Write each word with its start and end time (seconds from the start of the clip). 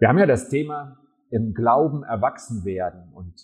Wir 0.00 0.08
haben 0.08 0.18
ja 0.18 0.26
das 0.26 0.48
Thema 0.48 0.98
im 1.30 1.52
Glauben 1.52 2.02
erwachsen 2.04 2.64
werden 2.64 3.12
und 3.12 3.34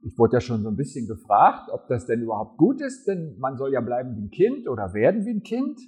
ich 0.00 0.18
wurde 0.18 0.38
ja 0.38 0.40
schon 0.40 0.62
so 0.62 0.68
ein 0.68 0.76
bisschen 0.76 1.06
gefragt, 1.06 1.70
ob 1.70 1.86
das 1.86 2.06
denn 2.06 2.22
überhaupt 2.22 2.58
gut 2.58 2.80
ist, 2.80 3.06
denn 3.06 3.38
man 3.38 3.56
soll 3.56 3.72
ja 3.72 3.80
bleiben 3.80 4.16
wie 4.16 4.22
ein 4.22 4.30
Kind 4.30 4.68
oder 4.68 4.94
werden 4.94 5.24
wie 5.24 5.30
ein 5.30 5.42
Kind. 5.44 5.78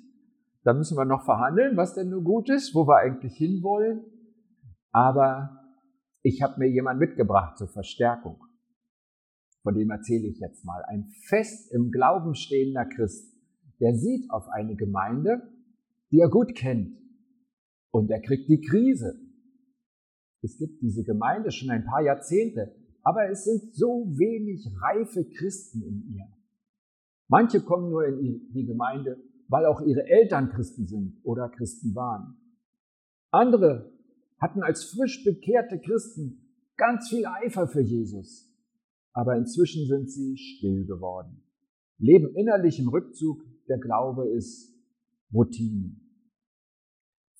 Da 0.62 0.72
müssen 0.72 0.96
wir 0.96 1.04
noch 1.04 1.24
verhandeln, 1.24 1.76
was 1.76 1.94
denn 1.94 2.10
nur 2.10 2.22
gut 2.22 2.48
ist, 2.48 2.76
wo 2.76 2.86
wir 2.86 2.98
eigentlich 2.98 3.34
hinwollen. 3.36 4.04
Aber 4.92 5.58
ich 6.22 6.42
habe 6.42 6.60
mir 6.60 6.68
jemanden 6.68 7.00
mitgebracht 7.00 7.58
zur 7.58 7.68
Verstärkung. 7.68 8.36
Von 9.64 9.74
dem 9.74 9.90
erzähle 9.90 10.28
ich 10.28 10.38
jetzt 10.38 10.64
mal. 10.64 10.84
Ein 10.84 11.08
fest 11.26 11.72
im 11.72 11.90
Glauben 11.90 12.36
stehender 12.36 12.84
Christ, 12.84 13.34
der 13.80 13.96
sieht 13.96 14.30
auf 14.30 14.48
eine 14.48 14.76
Gemeinde, 14.76 15.42
die 16.12 16.20
er 16.20 16.28
gut 16.28 16.54
kennt. 16.54 16.96
Und 17.90 18.10
er 18.12 18.20
kriegt 18.20 18.48
die 18.48 18.60
Krise. 18.60 19.18
Es 20.42 20.58
gibt 20.58 20.82
diese 20.82 21.04
Gemeinde 21.04 21.50
schon 21.52 21.70
ein 21.70 21.84
paar 21.84 22.02
Jahrzehnte, 22.02 22.74
aber 23.02 23.30
es 23.30 23.44
sind 23.44 23.74
so 23.74 24.06
wenig 24.16 24.68
reife 24.82 25.24
Christen 25.24 25.82
in 25.82 26.14
ihr. 26.14 26.26
Manche 27.28 27.62
kommen 27.62 27.90
nur 27.90 28.06
in 28.06 28.52
die 28.52 28.66
Gemeinde, 28.66 29.22
weil 29.48 29.66
auch 29.66 29.80
ihre 29.80 30.04
Eltern 30.06 30.50
Christen 30.50 30.86
sind 30.86 31.20
oder 31.24 31.48
Christen 31.48 31.94
waren. 31.94 32.36
Andere 33.30 33.92
hatten 34.38 34.62
als 34.62 34.84
frisch 34.84 35.24
bekehrte 35.24 35.78
Christen 35.78 36.42
ganz 36.76 37.08
viel 37.08 37.24
Eifer 37.26 37.68
für 37.68 37.80
Jesus, 37.80 38.52
aber 39.12 39.36
inzwischen 39.36 39.86
sind 39.86 40.10
sie 40.10 40.36
still 40.36 40.84
geworden, 40.84 41.42
leben 41.98 42.34
innerlich 42.34 42.80
im 42.80 42.88
Rückzug, 42.88 43.44
der 43.68 43.78
Glaube 43.78 44.28
ist 44.28 44.74
Routine. 45.32 46.01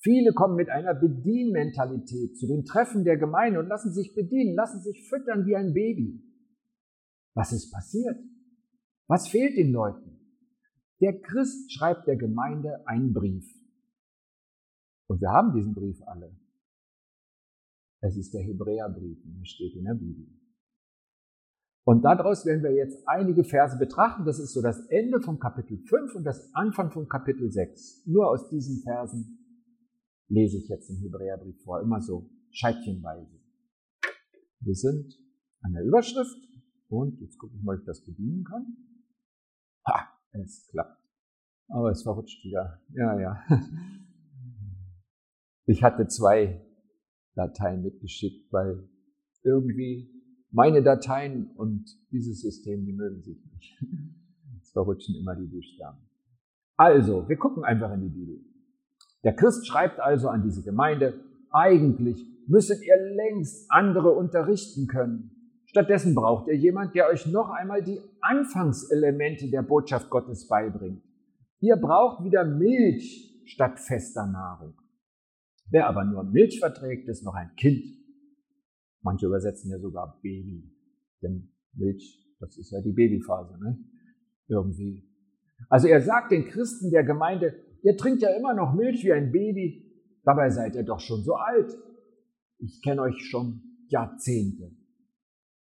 Viele 0.03 0.33
kommen 0.33 0.57
mit 0.57 0.69
einer 0.69 0.93
Bedienmentalität 0.93 2.37
zu 2.37 2.45
den 2.45 2.65
Treffen 2.65 3.05
der 3.05 3.15
Gemeinde 3.15 3.59
und 3.59 3.67
lassen 3.67 3.93
sich 3.93 4.13
bedienen, 4.13 4.53
lassen 4.53 4.81
sich 4.81 5.07
füttern 5.07 5.45
wie 5.45 5.55
ein 5.55 5.73
Baby. 5.73 6.21
Was 7.35 7.53
ist 7.53 7.71
passiert? 7.71 8.19
Was 9.07 9.29
fehlt 9.29 9.57
den 9.57 9.71
Leuten? 9.71 10.19
Der 10.99 11.21
Christ 11.21 11.71
schreibt 11.71 12.05
der 12.07 12.17
Gemeinde 12.17 12.85
einen 12.85 13.13
Brief. 13.13 13.45
Und 15.07 15.21
wir 15.21 15.29
haben 15.29 15.53
diesen 15.53 15.73
Brief 15.73 16.01
alle. 16.05 16.35
Es 18.01 18.17
ist 18.17 18.33
der 18.33 18.41
Hebräerbrief, 18.41 19.23
und 19.23 19.37
er 19.37 19.45
steht 19.45 19.73
in 19.75 19.85
der 19.85 19.93
Bibel. 19.93 20.27
Und 21.85 22.01
daraus 22.03 22.45
werden 22.45 22.63
wir 22.63 22.73
jetzt 22.73 23.07
einige 23.07 23.45
Verse 23.45 23.77
betrachten. 23.77 24.25
Das 24.25 24.39
ist 24.39 24.53
so 24.53 24.61
das 24.61 24.85
Ende 24.87 25.21
vom 25.21 25.39
Kapitel 25.39 25.77
5 25.77 26.15
und 26.15 26.23
das 26.25 26.53
Anfang 26.53 26.91
vom 26.91 27.07
Kapitel 27.07 27.49
6. 27.49 28.05
Nur 28.05 28.29
aus 28.29 28.49
diesen 28.49 28.81
Versen 28.83 29.42
lese 30.33 30.57
ich 30.57 30.67
jetzt 30.67 30.89
im 30.89 30.97
Hebräerbrief 30.97 31.61
vor, 31.63 31.81
immer 31.81 32.01
so 32.01 32.29
scheibchenweise. 32.51 33.39
Wir 34.61 34.75
sind 34.75 35.13
an 35.61 35.73
der 35.73 35.83
Überschrift 35.83 36.37
und 36.89 37.19
jetzt 37.21 37.37
gucke 37.37 37.55
ich 37.55 37.63
mal, 37.63 37.75
ob 37.75 37.81
ich 37.81 37.85
das 37.85 38.03
bedienen 38.03 38.43
kann. 38.43 38.77
Ha, 39.87 40.09
es 40.31 40.67
klappt. 40.67 41.01
Aber 41.67 41.91
es 41.91 42.03
verrutscht 42.03 42.43
wieder. 42.43 42.81
Ja, 42.93 43.19
ja. 43.19 43.43
Ich 45.65 45.81
hatte 45.81 46.07
zwei 46.07 46.61
Dateien 47.35 47.83
mitgeschickt, 47.83 48.51
weil 48.51 48.85
irgendwie 49.43 50.11
meine 50.51 50.83
Dateien 50.83 51.51
und 51.55 51.85
dieses 52.11 52.41
System, 52.41 52.85
die 52.85 52.91
mögen 52.91 53.21
sich 53.21 53.41
nicht. 53.45 53.79
Es 54.61 54.71
verrutschen 54.71 55.15
immer 55.15 55.37
die 55.37 55.45
Buchstaben. 55.45 55.99
Also, 56.75 57.29
wir 57.29 57.37
gucken 57.37 57.63
einfach 57.63 57.93
in 57.93 58.01
die 58.01 58.09
Bibel. 58.09 58.43
Der 59.23 59.35
Christ 59.35 59.67
schreibt 59.67 59.99
also 59.99 60.29
an 60.29 60.43
diese 60.43 60.63
Gemeinde, 60.63 61.13
eigentlich 61.51 62.25
müsstet 62.47 62.83
ihr 62.83 62.97
längst 62.97 63.69
andere 63.69 64.11
unterrichten 64.11 64.87
können. 64.87 65.31
Stattdessen 65.65 66.13
braucht 66.13 66.47
ihr 66.47 66.55
jemand, 66.55 66.93
der 66.93 67.07
euch 67.07 67.25
noch 67.25 67.49
einmal 67.49 67.81
die 67.81 67.99
Anfangselemente 68.21 69.49
der 69.49 69.63
Botschaft 69.63 70.09
Gottes 70.09 70.47
beibringt. 70.47 71.01
Ihr 71.59 71.77
braucht 71.77 72.23
wieder 72.23 72.43
Milch 72.43 73.41
statt 73.45 73.79
fester 73.79 74.27
Nahrung. 74.27 74.75
Wer 75.69 75.87
aber 75.87 76.03
nur 76.03 76.23
Milch 76.23 76.59
verträgt, 76.59 77.07
ist 77.07 77.23
noch 77.23 77.33
ein 77.33 77.55
Kind. 77.55 77.85
Manche 79.01 79.25
übersetzen 79.25 79.71
ja 79.71 79.79
sogar 79.79 80.19
Baby. 80.21 80.69
Denn 81.21 81.49
Milch, 81.73 82.23
das 82.39 82.57
ist 82.57 82.71
ja 82.71 82.81
die 82.81 82.91
Babyphase, 82.91 83.57
ne? 83.59 83.77
Irgendwie. 84.47 85.09
Also 85.69 85.87
er 85.87 86.01
sagt 86.01 86.31
den 86.31 86.45
Christen 86.45 86.91
der 86.91 87.03
Gemeinde, 87.03 87.55
Ihr 87.83 87.97
trinkt 87.97 88.21
ja 88.21 88.29
immer 88.29 88.53
noch 88.53 88.73
Milch 88.73 89.03
wie 89.03 89.11
ein 89.11 89.31
Baby, 89.31 89.85
dabei 90.23 90.49
seid 90.49 90.75
ihr 90.75 90.83
doch 90.83 90.99
schon 90.99 91.21
so 91.23 91.35
alt. 91.35 91.77
Ich 92.59 92.81
kenne 92.81 93.01
euch 93.01 93.19
schon 93.29 93.61
Jahrzehnte. 93.89 94.71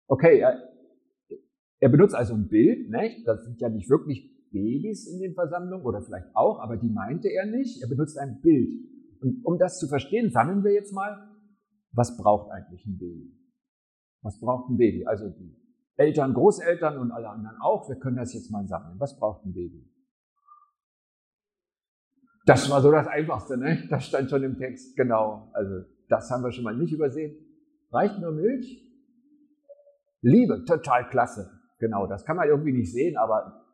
Okay, 0.08 0.40
er, 0.40 0.60
er 1.80 1.90
benutzt 1.90 2.14
also 2.14 2.34
ein 2.34 2.50
Bild, 2.50 2.90
nicht? 2.90 3.26
Das 3.26 3.46
sind 3.46 3.62
ja 3.62 3.70
nicht 3.70 3.90
wirklich 3.90 4.30
Babys 4.52 5.08
in 5.08 5.20
den 5.20 5.34
Versammlungen 5.34 5.86
oder 5.86 6.02
vielleicht 6.02 6.36
auch, 6.36 6.60
aber 6.60 6.76
die 6.76 6.90
meinte 6.90 7.30
er 7.30 7.46
nicht. 7.46 7.82
Er 7.82 7.88
benutzt 7.88 8.18
ein 8.18 8.42
Bild. 8.42 8.70
Und 9.22 9.46
um 9.46 9.58
das 9.58 9.80
zu 9.80 9.88
verstehen, 9.88 10.32
sammeln 10.32 10.66
wir 10.66 10.74
jetzt 10.74 10.94
mal, 10.94 11.30
was 11.94 12.18
braucht 12.18 12.52
eigentlich 12.52 12.86
ein 12.86 12.98
Baby? 12.98 13.38
Was 14.22 14.40
braucht 14.40 14.70
ein 14.70 14.78
Baby? 14.78 15.06
Also 15.06 15.30
die 15.30 15.56
Eltern, 15.96 16.34
Großeltern 16.34 16.98
und 16.98 17.12
alle 17.12 17.30
anderen 17.30 17.58
auch. 17.62 17.88
Wir 17.88 17.98
können 17.98 18.18
das 18.18 18.34
jetzt 18.34 18.52
mal 18.52 18.68
sammeln. 18.68 19.00
Was 19.00 19.18
braucht 19.18 19.46
ein 19.46 19.54
Baby? 19.54 19.91
Das 22.52 22.70
war 22.70 22.82
so 22.82 22.92
das 22.92 23.08
Einfachste, 23.08 23.56
ne? 23.56 23.88
Das 23.90 24.08
stand 24.08 24.30
schon 24.30 24.44
im 24.44 24.58
Text, 24.58 24.98
genau. 24.98 25.50
Also 25.54 25.86
das 26.10 26.30
haben 26.30 26.44
wir 26.44 26.52
schon 26.52 26.66
mal 26.66 26.76
nicht 26.76 26.92
übersehen. 26.92 27.34
Reicht 27.92 28.20
nur 28.20 28.32
Milch? 28.32 28.86
Liebe, 30.20 30.66
total 30.66 31.08
klasse. 31.08 31.50
Genau, 31.80 32.08
das 32.08 32.26
kann 32.26 32.36
man 32.36 32.50
irgendwie 32.50 32.74
nicht 32.74 32.92
sehen, 32.92 33.16
aber 33.16 33.66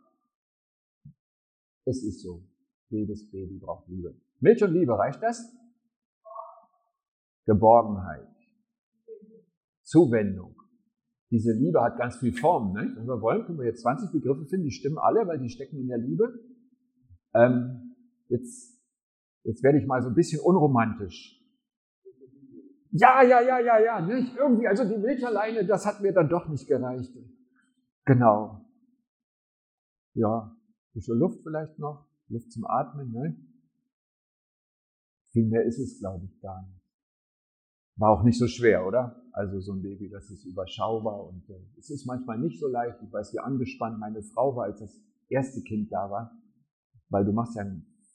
es 1.86 2.04
ist 2.04 2.22
so. 2.22 2.44
Jedes 2.90 3.32
Baby 3.32 3.58
braucht 3.58 3.88
Liebe. 3.88 4.14
Milch 4.42 4.64
und 4.64 4.74
Liebe, 4.74 4.96
reicht 4.96 5.24
das? 5.24 5.52
Geborgenheit. 7.48 8.28
Zuwendung. 9.82 10.56
Diese 11.32 11.52
Liebe 11.52 11.82
hat 11.82 11.98
ganz 11.98 12.18
viel 12.18 12.32
Formen. 12.32 12.74
Ne? 12.74 12.94
Wenn 12.96 13.08
wir 13.08 13.22
wollen, 13.22 13.44
können 13.44 13.58
wir 13.58 13.66
jetzt 13.66 13.82
20 13.82 14.12
Begriffe 14.12 14.46
finden, 14.46 14.66
die 14.66 14.72
stimmen 14.72 15.00
alle, 15.00 15.28
weil 15.28 15.40
die 15.40 15.50
stecken 15.50 15.80
in 15.80 15.88
der 15.88 15.98
Liebe. 15.98 16.32
Ähm, 17.34 17.87
Jetzt, 18.30 18.80
jetzt 19.44 19.64
werde 19.64 19.80
ich 19.80 19.86
mal 19.86 20.02
so 20.02 20.10
ein 20.10 20.16
bisschen 20.16 20.40
unromantisch. 20.42 21.38
Ja, 22.92 23.22
ja, 23.22 23.42
ja, 23.42 23.60
ja, 23.60 23.80
ja, 23.80 24.02
nicht? 24.02 24.36
Irgendwie, 24.36 24.68
also 24.68 24.84
die 24.86 24.98
Milch 24.98 25.26
alleine, 25.26 25.66
das 25.66 25.86
hat 25.86 26.02
mir 26.02 26.14
dann 26.14 26.30
doch 26.30 26.48
nicht 26.48 26.68
gereicht. 26.68 27.14
Genau. 28.06 28.62
Ja, 30.14 30.56
bisschen 30.94 31.20
Luft 31.20 31.42
vielleicht 31.44 31.78
noch, 31.78 32.08
Luft 32.30 32.52
zum 32.52 32.66
Atmen, 32.66 33.12
ne? 33.12 33.38
Viel 35.32 35.46
mehr 35.48 35.64
ist 35.64 35.78
es, 35.78 36.00
glaube 36.00 36.26
ich, 36.26 36.42
gar 36.42 36.62
nicht. 36.64 36.82
War 37.98 38.12
auch 38.12 38.24
nicht 38.24 38.40
so 38.40 38.48
schwer, 38.48 38.88
oder? 38.88 39.22
Also 39.32 39.59
so 39.59 39.74
ein 39.74 39.82
Baby, 39.82 40.09
das 40.09 40.30
ist 40.30 40.46
überschaubar 40.46 41.28
und 41.28 41.50
äh, 41.50 41.59
es 41.78 41.90
ist 41.90 42.06
manchmal 42.06 42.40
nicht 42.40 42.59
so 42.59 42.68
leicht. 42.68 42.98
Ich 43.04 43.12
weiß, 43.12 43.34
wie 43.34 43.40
angespannt 43.40 44.00
meine 44.00 44.24
Frau 44.24 44.56
war, 44.56 44.66
als 44.66 44.80
das 44.80 45.00
erste 45.30 45.62
Kind 45.62 45.92
da 45.92 46.09
war, 46.09 46.32
weil 47.09 47.26
du 47.26 47.32
machst 47.32 47.56
ja 47.56 47.66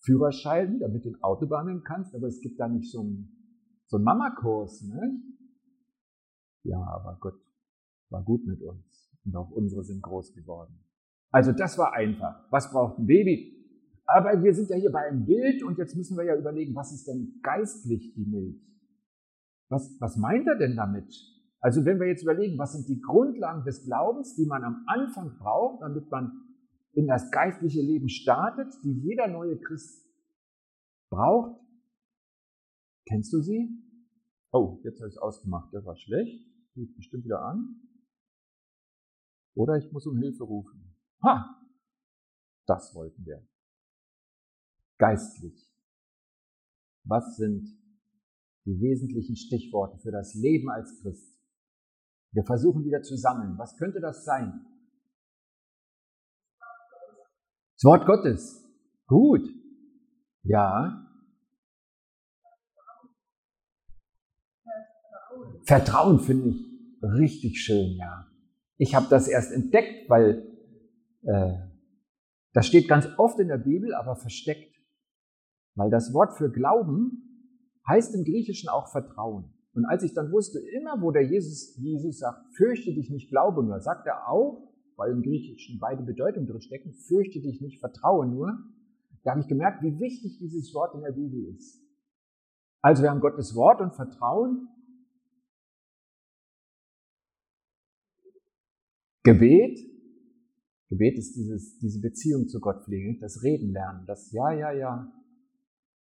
Führerschein, 0.04 0.78
damit 0.80 1.04
du 1.04 1.12
Autobahnen 1.20 1.84
kannst, 1.84 2.14
aber 2.14 2.26
es 2.26 2.40
gibt 2.40 2.58
da 2.58 2.68
nicht 2.68 2.90
so 2.90 3.00
einen, 3.00 3.36
so 3.86 3.96
einen 3.96 4.04
Mamakurs, 4.04 4.82
ne? 4.82 5.22
Ja, 6.64 6.78
aber 6.78 7.18
Gott 7.20 7.40
war 8.10 8.22
gut 8.22 8.46
mit 8.46 8.62
uns 8.62 9.10
und 9.24 9.36
auch 9.36 9.50
unsere 9.50 9.84
sind 9.84 10.02
groß 10.02 10.34
geworden. 10.34 10.78
Also 11.30 11.52
das 11.52 11.78
war 11.78 11.94
einfach. 11.94 12.46
Was 12.50 12.70
braucht 12.70 12.98
ein 12.98 13.06
Baby? 13.06 13.58
Aber 14.04 14.42
wir 14.42 14.54
sind 14.54 14.68
ja 14.68 14.76
hier 14.76 14.92
bei 14.92 15.08
einem 15.08 15.24
Bild 15.24 15.62
und 15.62 15.78
jetzt 15.78 15.96
müssen 15.96 16.16
wir 16.16 16.24
ja 16.24 16.36
überlegen, 16.36 16.74
was 16.74 16.92
ist 16.92 17.06
denn 17.06 17.40
geistlich 17.42 18.12
die 18.14 18.26
Milch? 18.26 18.60
Was, 19.68 19.96
was 20.00 20.16
meint 20.16 20.46
er 20.46 20.56
denn 20.56 20.76
damit? 20.76 21.14
Also 21.60 21.84
wenn 21.84 22.00
wir 22.00 22.08
jetzt 22.08 22.22
überlegen, 22.22 22.58
was 22.58 22.72
sind 22.72 22.88
die 22.88 23.00
Grundlagen 23.00 23.64
des 23.64 23.84
Glaubens, 23.84 24.34
die 24.34 24.46
man 24.46 24.64
am 24.64 24.84
Anfang 24.86 25.38
braucht, 25.38 25.82
damit 25.82 26.10
man 26.10 26.41
in 26.92 27.06
das 27.06 27.30
geistliche 27.30 27.80
Leben 27.80 28.08
startet, 28.08 28.72
die 28.84 28.92
jeder 28.92 29.26
neue 29.28 29.58
Christ 29.58 30.06
braucht. 31.10 31.60
Kennst 33.06 33.32
du 33.32 33.40
sie? 33.40 33.68
Oh, 34.52 34.80
jetzt 34.84 35.00
habe 35.00 35.08
ich 35.08 35.14
es 35.14 35.20
ausgemacht, 35.20 35.72
das 35.72 35.84
war 35.84 35.96
schlecht. 35.96 36.46
Ruft 36.76 36.96
bestimmt 36.96 37.24
wieder 37.24 37.42
an. 37.42 37.80
Oder 39.54 39.76
ich 39.76 39.90
muss 39.92 40.06
um 40.06 40.16
Hilfe 40.18 40.44
rufen. 40.44 40.94
Ha! 41.22 41.58
Das 42.66 42.94
wollten 42.94 43.24
wir. 43.24 43.46
Geistlich. 44.98 45.70
Was 47.04 47.36
sind 47.36 47.66
die 48.64 48.80
wesentlichen 48.80 49.36
Stichworte 49.36 49.98
für 49.98 50.12
das 50.12 50.34
Leben 50.34 50.70
als 50.70 51.00
Christ? 51.00 51.38
Wir 52.30 52.44
versuchen 52.44 52.84
wieder 52.84 53.02
zu 53.02 53.16
sammeln. 53.16 53.58
Was 53.58 53.76
könnte 53.76 54.00
das 54.00 54.24
sein? 54.24 54.64
Das 57.82 57.88
Wort 57.88 58.06
Gottes. 58.06 58.64
Gut. 59.08 59.42
Ja. 60.44 61.04
Vertrauen 65.64 66.20
finde 66.20 66.50
ich 66.50 66.64
richtig 67.02 67.60
schön, 67.60 67.96
ja. 67.96 68.28
Ich 68.76 68.94
habe 68.94 69.06
das 69.10 69.26
erst 69.26 69.50
entdeckt, 69.50 70.08
weil 70.08 70.46
äh, 71.22 71.54
das 72.52 72.68
steht 72.68 72.86
ganz 72.86 73.08
oft 73.18 73.40
in 73.40 73.48
der 73.48 73.58
Bibel, 73.58 73.92
aber 73.94 74.14
versteckt. 74.14 74.76
Weil 75.74 75.90
das 75.90 76.14
Wort 76.14 76.38
für 76.38 76.52
Glauben 76.52 77.50
heißt 77.88 78.14
im 78.14 78.22
Griechischen 78.22 78.68
auch 78.68 78.92
Vertrauen. 78.92 79.52
Und 79.74 79.86
als 79.86 80.04
ich 80.04 80.14
dann 80.14 80.30
wusste, 80.30 80.60
immer 80.60 81.02
wo 81.02 81.10
der 81.10 81.24
Jesus, 81.24 81.76
Jesus 81.78 82.18
sagt, 82.20 82.54
fürchte 82.54 82.94
dich 82.94 83.10
nicht, 83.10 83.28
glaube 83.28 83.64
nur, 83.64 83.80
sagt 83.80 84.06
er 84.06 84.28
auch, 84.28 84.71
weil 84.96 85.12
im 85.12 85.22
Griechischen 85.22 85.78
beide 85.78 86.02
Bedeutungen 86.02 86.46
drin 86.46 86.60
stecken, 86.60 86.92
fürchte 86.92 87.40
dich 87.40 87.60
nicht, 87.60 87.80
vertraue 87.80 88.26
nur, 88.26 88.58
da 89.22 89.32
habe 89.32 89.40
ich 89.40 89.48
gemerkt, 89.48 89.82
wie 89.82 89.98
wichtig 90.00 90.38
dieses 90.38 90.74
Wort 90.74 90.94
in 90.94 91.02
der 91.02 91.12
Bibel 91.12 91.44
ist. 91.54 91.80
Also 92.80 93.02
wir 93.02 93.10
haben 93.10 93.20
Gottes 93.20 93.54
Wort 93.54 93.80
und 93.80 93.94
Vertrauen. 93.94 94.68
Gebet. 99.22 99.78
Gebet 100.88 101.16
ist 101.16 101.36
dieses, 101.36 101.78
diese 101.78 102.00
Beziehung 102.00 102.48
zu 102.48 102.60
Gott 102.60 102.84
pflegen, 102.84 103.20
das 103.20 103.42
Reden 103.42 103.72
lernen, 103.72 104.04
das 104.06 104.32
Ja, 104.32 104.52
ja, 104.52 104.72
ja. 104.72 105.12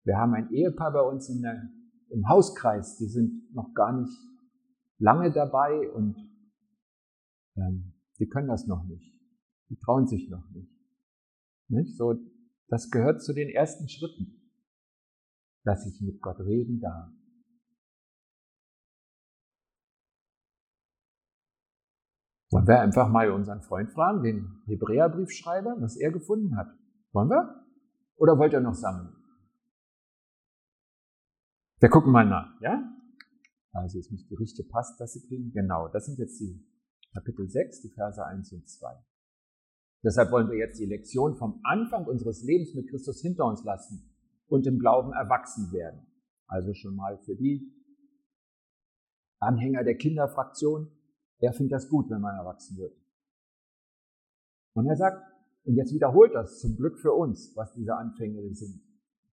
Wir 0.04 0.18
haben 0.18 0.34
ein 0.34 0.52
Ehepaar 0.52 0.92
bei 0.92 1.02
uns 1.02 1.30
in 1.30 1.42
der, 1.42 1.70
im 2.10 2.28
Hauskreis, 2.28 2.98
die 2.98 3.08
sind 3.08 3.54
noch 3.56 3.74
gar 3.74 4.00
nicht 4.00 4.16
lange 5.00 5.32
dabei 5.32 5.90
und 5.92 6.16
ähm, 7.56 7.95
die 8.20 8.28
können 8.28 8.48
das 8.48 8.68
noch 8.68 8.84
nicht. 8.86 9.14
Die 9.70 9.78
trauen 9.78 10.08
sich 10.08 10.30
noch 10.30 10.50
nicht. 10.52 10.72
nicht? 11.68 11.96
So, 11.98 12.16
das 12.68 12.90
gehört 12.90 13.22
zu 13.22 13.34
den 13.34 13.50
ersten 13.50 13.90
Schritten 13.90 14.46
dass 15.66 15.86
ich 15.88 16.00
mit 16.00 16.22
Gott 16.22 16.40
reden 16.40 16.80
darf. 16.80 17.10
Wollen 22.52 22.68
wir 22.68 22.80
einfach 22.80 23.10
mal 23.10 23.32
unseren 23.32 23.62
Freund 23.62 23.92
fragen, 23.92 24.24
den 24.24 24.62
Hebräerbriefschreiber, 24.68 25.76
was 25.80 25.98
er 25.98 26.12
gefunden 26.12 26.56
hat? 26.56 26.68
Wollen 27.12 27.30
wir? 27.30 27.66
Oder 28.18 28.38
wollt 28.38 28.54
ihr 28.54 28.62
noch 28.62 28.76
sammeln? 28.76 29.14
Wir 31.80 31.90
gucken 31.90 32.12
mal 32.12 32.26
nach, 32.26 32.62
ja? 32.62 32.82
Also 33.74 33.98
jetzt 33.98 34.10
muss 34.12 34.26
die 34.28 34.36
richtige 34.36 34.70
Passtasse 34.70 35.28
kriegen. 35.28 35.52
Genau, 35.52 35.90
das 35.90 36.06
sind 36.06 36.18
jetzt 36.18 36.40
die 36.40 36.64
Kapitel 37.16 37.48
6, 37.48 37.82
die 37.82 37.90
Verse 37.90 38.24
1 38.24 38.52
und 38.52 38.68
2. 38.68 38.94
Deshalb 40.04 40.32
wollen 40.32 40.50
wir 40.52 40.58
jetzt 40.58 40.80
die 40.80 40.86
Lektion 40.86 41.36
vom 41.38 41.62
Anfang 41.64 42.06
unseres 42.06 42.44
Lebens 42.44 42.76
mit 42.76 42.90
Christus 42.90 43.22
hinter 43.22 43.46
uns 43.46 43.64
lassen 43.64 44.14
und 44.48 44.68
im 44.68 44.80
Glauben 44.80 45.14
erwachsen 45.14 45.72
werden. 45.72 46.06
Also 46.46 46.74
schon 46.74 46.96
mal 46.96 47.18
für 47.20 47.36
die 47.36 47.74
Anhänger 49.40 49.84
der 49.84 49.96
Kinderfraktion, 49.96 50.92
er 51.40 51.54
findet 51.54 51.74
das 51.74 51.90
gut, 51.90 52.10
wenn 52.10 52.22
man 52.22 52.36
erwachsen 52.36 52.78
wird. 52.78 52.94
Und 54.74 54.88
er 54.88 54.98
sagt, 54.98 55.24
und 55.64 55.76
jetzt 55.76 55.94
wiederholt 55.94 56.36
das 56.36 56.60
zum 56.60 56.76
Glück 56.76 57.00
für 57.00 57.14
uns, 57.14 57.56
was 57.56 57.74
diese 57.74 57.96
Anfänge 57.96 58.42
sind. 58.54 58.82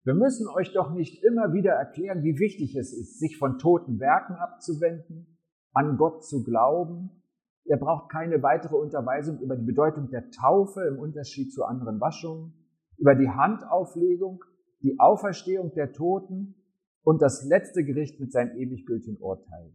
Wir 0.03 0.13
müssen 0.13 0.47
euch 0.47 0.71
doch 0.73 0.93
nicht 0.93 1.23
immer 1.23 1.53
wieder 1.53 1.73
erklären, 1.73 2.23
wie 2.23 2.39
wichtig 2.39 2.75
es 2.75 2.93
ist, 2.93 3.19
sich 3.19 3.37
von 3.37 3.57
toten 3.57 3.99
Werken 3.99 4.35
abzuwenden, 4.35 5.37
an 5.73 5.97
Gott 5.97 6.25
zu 6.25 6.43
glauben. 6.43 7.20
Ihr 7.65 7.77
braucht 7.77 8.09
keine 8.09 8.41
weitere 8.41 8.75
Unterweisung 8.75 9.39
über 9.39 9.55
die 9.55 9.65
Bedeutung 9.65 10.09
der 10.09 10.29
Taufe 10.31 10.81
im 10.81 10.99
Unterschied 10.99 11.53
zu 11.53 11.63
anderen 11.63 11.99
Waschungen, 12.01 12.53
über 12.97 13.15
die 13.15 13.29
Handauflegung, 13.29 14.43
die 14.81 14.99
Auferstehung 14.99 15.73
der 15.73 15.93
Toten 15.93 16.55
und 17.03 17.21
das 17.21 17.45
letzte 17.45 17.83
Gericht 17.83 18.19
mit 18.19 18.31
seinem 18.31 18.57
ewig 18.57 18.85
gültigen 18.85 19.21
Urteil. 19.21 19.71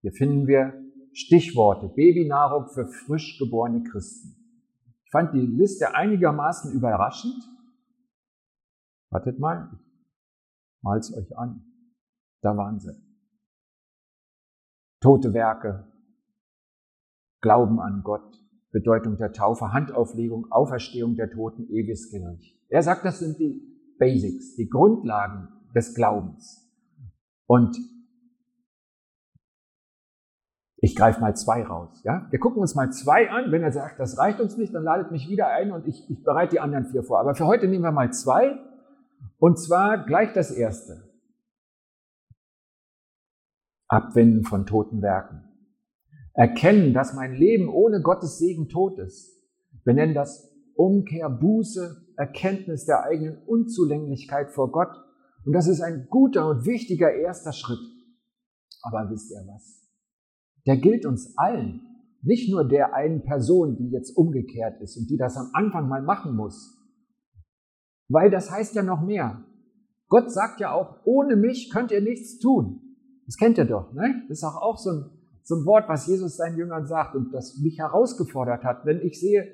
Hier 0.00 0.12
finden 0.12 0.46
wir 0.46 0.74
Stichworte, 1.12 1.88
Babynahrung 1.88 2.68
für 2.68 2.86
frisch 2.86 3.38
geborene 3.38 3.84
Christen. 3.84 4.36
Ich 5.04 5.10
fand 5.10 5.32
die 5.32 5.46
Liste 5.46 5.94
einigermaßen 5.94 6.72
überraschend. 6.72 7.42
Wartet 9.10 9.38
mal, 9.38 9.78
mal's 10.82 11.16
euch 11.16 11.38
an. 11.38 11.64
Da 12.42 12.56
waren 12.56 12.80
sie. 12.80 13.03
Tote 15.04 15.34
Werke, 15.34 15.84
Glauben 17.42 17.78
an 17.78 18.00
Gott, 18.02 18.42
Bedeutung 18.72 19.18
der 19.18 19.34
Taufe, 19.34 19.70
Handauflegung, 19.70 20.50
Auferstehung 20.50 21.14
der 21.14 21.28
Toten, 21.28 21.68
ewiges 21.68 22.10
Gericht. 22.10 22.58
Er 22.70 22.82
sagt, 22.82 23.04
das 23.04 23.18
sind 23.18 23.38
die 23.38 23.60
Basics, 23.98 24.56
die 24.56 24.66
Grundlagen 24.66 25.48
des 25.74 25.94
Glaubens. 25.94 26.72
Und 27.46 27.76
ich 30.78 30.96
greife 30.96 31.20
mal 31.20 31.36
zwei 31.36 31.62
raus. 31.64 32.00
Ja? 32.02 32.26
Wir 32.30 32.38
gucken 32.38 32.62
uns 32.62 32.74
mal 32.74 32.90
zwei 32.90 33.30
an. 33.30 33.52
Wenn 33.52 33.62
er 33.62 33.72
sagt, 33.72 34.00
das 34.00 34.16
reicht 34.16 34.40
uns 34.40 34.56
nicht, 34.56 34.74
dann 34.74 34.84
ladet 34.84 35.10
mich 35.10 35.28
wieder 35.28 35.48
ein 35.48 35.70
und 35.72 35.86
ich, 35.86 36.08
ich 36.08 36.24
bereite 36.24 36.52
die 36.52 36.60
anderen 36.60 36.86
vier 36.86 37.02
vor. 37.02 37.20
Aber 37.20 37.34
für 37.34 37.46
heute 37.46 37.68
nehmen 37.68 37.84
wir 37.84 37.92
mal 37.92 38.10
zwei. 38.14 38.58
Und 39.36 39.58
zwar 39.58 40.06
gleich 40.06 40.32
das 40.32 40.50
erste. 40.50 41.03
Abwenden 43.94 44.42
von 44.42 44.66
toten 44.66 45.02
Werken. 45.02 45.44
Erkennen, 46.32 46.92
dass 46.92 47.14
mein 47.14 47.32
Leben 47.32 47.68
ohne 47.68 48.02
Gottes 48.02 48.38
Segen 48.38 48.68
tot 48.68 48.98
ist. 48.98 49.40
Wir 49.84 49.94
nennen 49.94 50.14
das 50.14 50.50
Umkehr, 50.74 51.30
Buße, 51.30 52.14
Erkenntnis 52.16 52.86
der 52.86 53.04
eigenen 53.04 53.38
Unzulänglichkeit 53.46 54.50
vor 54.50 54.72
Gott. 54.72 54.96
Und 55.44 55.52
das 55.52 55.68
ist 55.68 55.80
ein 55.80 56.08
guter 56.10 56.48
und 56.48 56.66
wichtiger 56.66 57.12
erster 57.12 57.52
Schritt. 57.52 57.78
Aber 58.82 59.08
wisst 59.10 59.30
ihr 59.30 59.44
was? 59.46 59.88
Der 60.66 60.76
gilt 60.78 61.06
uns 61.06 61.36
allen, 61.36 61.82
nicht 62.22 62.50
nur 62.50 62.66
der 62.66 62.94
einen 62.94 63.22
Person, 63.22 63.76
die 63.76 63.90
jetzt 63.90 64.16
umgekehrt 64.16 64.80
ist 64.80 64.96
und 64.96 65.08
die 65.08 65.16
das 65.16 65.36
am 65.36 65.50
Anfang 65.52 65.88
mal 65.88 66.02
machen 66.02 66.34
muss. 66.34 66.80
Weil 68.08 68.30
das 68.30 68.50
heißt 68.50 68.74
ja 68.74 68.82
noch 68.82 69.02
mehr. 69.02 69.44
Gott 70.08 70.32
sagt 70.32 70.58
ja 70.60 70.72
auch, 70.72 71.00
ohne 71.04 71.36
mich 71.36 71.70
könnt 71.70 71.92
ihr 71.92 72.00
nichts 72.00 72.38
tun. 72.38 72.83
Das 73.26 73.36
kennt 73.36 73.58
ihr 73.58 73.64
doch, 73.64 73.92
ne? 73.92 74.24
Das 74.28 74.38
ist 74.38 74.44
auch, 74.44 74.60
auch 74.60 74.78
so, 74.78 74.90
ein, 74.90 75.10
so 75.42 75.56
ein 75.56 75.64
Wort, 75.66 75.88
was 75.88 76.06
Jesus 76.06 76.36
seinen 76.36 76.56
Jüngern 76.58 76.86
sagt 76.86 77.14
und 77.14 77.32
das 77.32 77.58
mich 77.58 77.78
herausgefordert 77.78 78.64
hat. 78.64 78.84
Wenn 78.84 79.00
ich 79.00 79.18
sehe, 79.18 79.46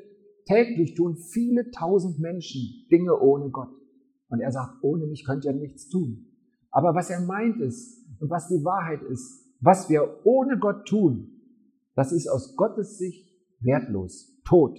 Täglich 0.50 0.94
tun 0.94 1.16
viele 1.16 1.70
tausend 1.70 2.18
Menschen 2.18 2.86
Dinge 2.90 3.18
ohne 3.20 3.50
Gott. 3.50 3.70
Und 4.28 4.40
er 4.40 4.50
sagt, 4.50 4.82
ohne 4.82 5.06
mich 5.06 5.24
könnt 5.24 5.44
ihr 5.44 5.52
nichts 5.52 5.88
tun. 5.88 6.26
Aber 6.70 6.94
was 6.94 7.08
er 7.08 7.20
meint 7.20 7.60
ist 7.60 8.04
und 8.20 8.30
was 8.30 8.48
die 8.48 8.64
Wahrheit 8.64 9.02
ist, 9.02 9.44
was 9.60 9.88
wir 9.88 10.20
ohne 10.24 10.58
Gott 10.58 10.86
tun, 10.86 11.40
das 11.94 12.10
ist 12.12 12.28
aus 12.28 12.56
Gottes 12.56 12.98
Sicht 12.98 13.32
wertlos, 13.60 14.40
tot. 14.44 14.76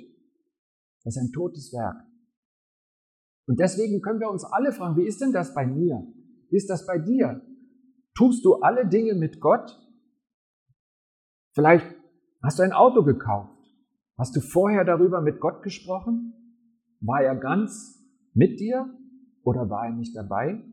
Das 1.03 1.15
ist 1.15 1.21
ein 1.21 1.31
totes 1.31 1.71
Werk. 1.74 2.03
Und 3.48 3.60
deswegen 3.60 4.01
können 4.01 4.19
wir 4.19 4.29
uns 4.29 4.43
alle 4.43 4.71
fragen, 4.71 4.98
wie 4.98 5.07
ist 5.07 5.21
denn 5.21 5.31
das 5.31 5.53
bei 5.53 5.65
mir? 5.65 6.05
Wie 6.50 6.57
ist 6.57 6.69
das 6.69 6.86
bei 6.86 6.98
dir? 6.98 7.41
Tust 8.15 8.44
du 8.46 8.56
alle 8.56 8.88
Dinge 8.88 9.13
mit 9.13 9.39
Gott? 9.39 9.77
Vielleicht 11.53 11.86
hast 12.44 12.60
du 12.60 12.63
ein 12.63 12.74
Auto 12.74 13.03
gekauft. 13.03 13.58
Hast 14.18 14.36
du 14.36 14.41
vorher 14.41 14.86
darüber 14.86 15.22
mit 15.22 15.39
Gott 15.39 15.63
gesprochen? 15.63 16.34
War 17.00 17.22
er 17.22 17.36
ganz 17.36 18.00
mit 18.34 18.60
dir 18.60 18.94
oder 19.44 19.70
war 19.70 19.86
er 19.86 19.94
nicht 19.94 20.15
dabei? 20.15 20.63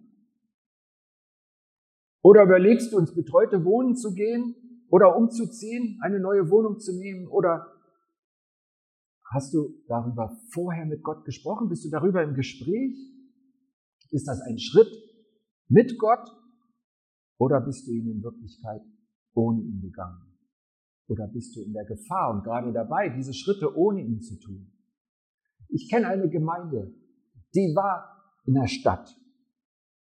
Oder 2.23 2.43
überlegst 2.43 2.93
du 2.93 2.99
ins 2.99 3.15
betreute 3.15 3.65
Wohnen 3.65 3.97
zu 3.97 4.15
gehen 4.15 4.55
oder 4.91 5.17
umzuziehen, 5.17 5.99
eine 6.03 6.21
neue 6.21 6.51
Wohnung 6.51 6.79
zu 6.79 6.93
nehmen? 6.93 7.29
Oder 7.29 7.67
hast 9.33 9.55
du 9.55 9.83
darüber 9.87 10.37
vorher 10.53 10.85
mit 10.85 11.03
Gott 11.03 11.25
gesprochen? 11.25 11.69
Bist 11.69 11.85
du 11.85 11.91
darüber 11.91 12.23
im 12.23 12.35
Gespräch? 12.35 12.97
Ist 14.11 14.27
das 14.27 14.41
ein 14.43 14.59
Schritt 14.59 14.91
mit 15.69 15.99
Gott 15.99 16.29
oder 17.39 17.61
bist 17.61 17.87
du 17.87 17.93
ihn 17.93 18.11
in 18.11 18.23
Wirklichkeit 18.23 18.83
ohne 19.35 19.63
ihn 19.63 19.81
gegangen? 19.81 20.23
Oder 21.09 21.27
bist 21.29 21.57
du 21.57 21.63
in 21.63 21.73
der 21.73 21.85
Gefahr 21.85 22.35
und 22.35 22.45
gerade 22.45 22.73
dabei, 22.73 23.09
diese 23.09 23.33
Schritte 23.33 23.75
ohne 23.77 24.03
ihn 24.03 24.21
zu 24.21 24.39
tun? 24.39 24.71
Ich 25.69 25.89
kenne 25.89 26.09
eine 26.09 26.29
Gemeinde, 26.29 26.95
die 27.55 27.73
war 27.75 28.19
in 28.45 28.55
der 28.55 28.67
Stadt, 28.67 29.17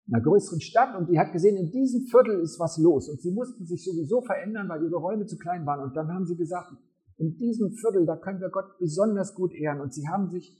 in 0.06 0.14
einer 0.14 0.22
größeren 0.22 0.60
Stadt 0.60 0.96
und 0.96 1.08
die 1.08 1.18
hat 1.18 1.32
gesehen, 1.32 1.56
in 1.56 1.70
diesem 1.70 2.02
Viertel 2.06 2.40
ist 2.40 2.58
was 2.60 2.78
los 2.78 3.08
und 3.08 3.20
sie 3.20 3.32
mussten 3.32 3.64
sich 3.64 3.84
sowieso 3.84 4.20
verändern, 4.20 4.68
weil 4.68 4.82
ihre 4.82 4.96
Räume 4.96 5.26
zu 5.26 5.38
klein 5.38 5.64
waren 5.66 5.80
und 5.80 5.96
dann 5.96 6.08
haben 6.12 6.26
sie 6.26 6.36
gesagt, 6.36 6.72
in 7.16 7.36
diesem 7.36 7.70
Viertel, 7.72 8.06
da 8.06 8.16
können 8.16 8.40
wir 8.40 8.50
Gott 8.50 8.78
besonders 8.78 9.34
gut 9.34 9.54
ehren 9.54 9.80
und 9.80 9.92
sie 9.92 10.08
haben 10.08 10.28
sich 10.28 10.58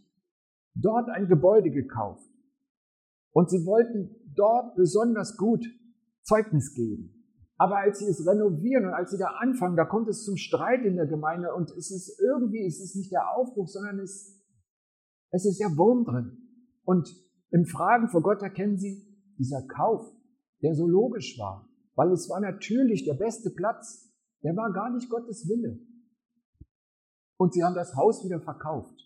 dort 0.74 1.08
ein 1.08 1.28
Gebäude 1.28 1.70
gekauft 1.70 2.30
und 3.32 3.50
sie 3.50 3.64
wollten 3.66 4.14
dort 4.34 4.76
besonders 4.76 5.36
gut 5.36 5.64
Zeugnis 6.22 6.74
geben. 6.74 7.22
Aber 7.56 7.78
als 7.78 8.00
sie 8.00 8.06
es 8.06 8.26
renovieren 8.26 8.86
und 8.86 8.94
als 8.94 9.12
sie 9.12 9.18
da 9.18 9.28
anfangen, 9.38 9.76
da 9.76 9.84
kommt 9.84 10.08
es 10.08 10.24
zum 10.24 10.36
Streit 10.36 10.84
in 10.84 10.96
der 10.96 11.06
Gemeinde 11.06 11.54
und 11.54 11.70
es 11.70 11.90
ist 11.90 12.18
irgendwie, 12.20 12.66
es 12.66 12.80
ist 12.80 12.96
nicht 12.96 13.12
der 13.12 13.36
Aufbruch, 13.36 13.68
sondern 13.68 14.00
es, 14.00 14.42
es 15.30 15.46
ist 15.46 15.60
der 15.60 15.76
Wurm 15.76 16.04
drin. 16.04 16.38
Und 16.84 17.08
im 17.50 17.64
Fragen 17.64 18.08
vor 18.08 18.22
Gott 18.22 18.42
erkennen 18.42 18.78
sie, 18.78 19.06
dieser 19.38 19.62
Kauf, 19.62 20.12
der 20.62 20.74
so 20.74 20.88
logisch 20.88 21.38
war, 21.38 21.68
weil 21.94 22.10
es 22.12 22.28
war 22.28 22.40
natürlich 22.40 23.04
der 23.04 23.14
beste 23.14 23.50
Platz. 23.50 24.10
Der 24.42 24.56
war 24.56 24.72
gar 24.72 24.90
nicht 24.90 25.08
Gottes 25.08 25.48
Wille. 25.48 25.78
Und 27.36 27.54
sie 27.54 27.62
haben 27.62 27.74
das 27.74 27.94
Haus 27.94 28.24
wieder 28.24 28.40
verkauft. 28.40 28.98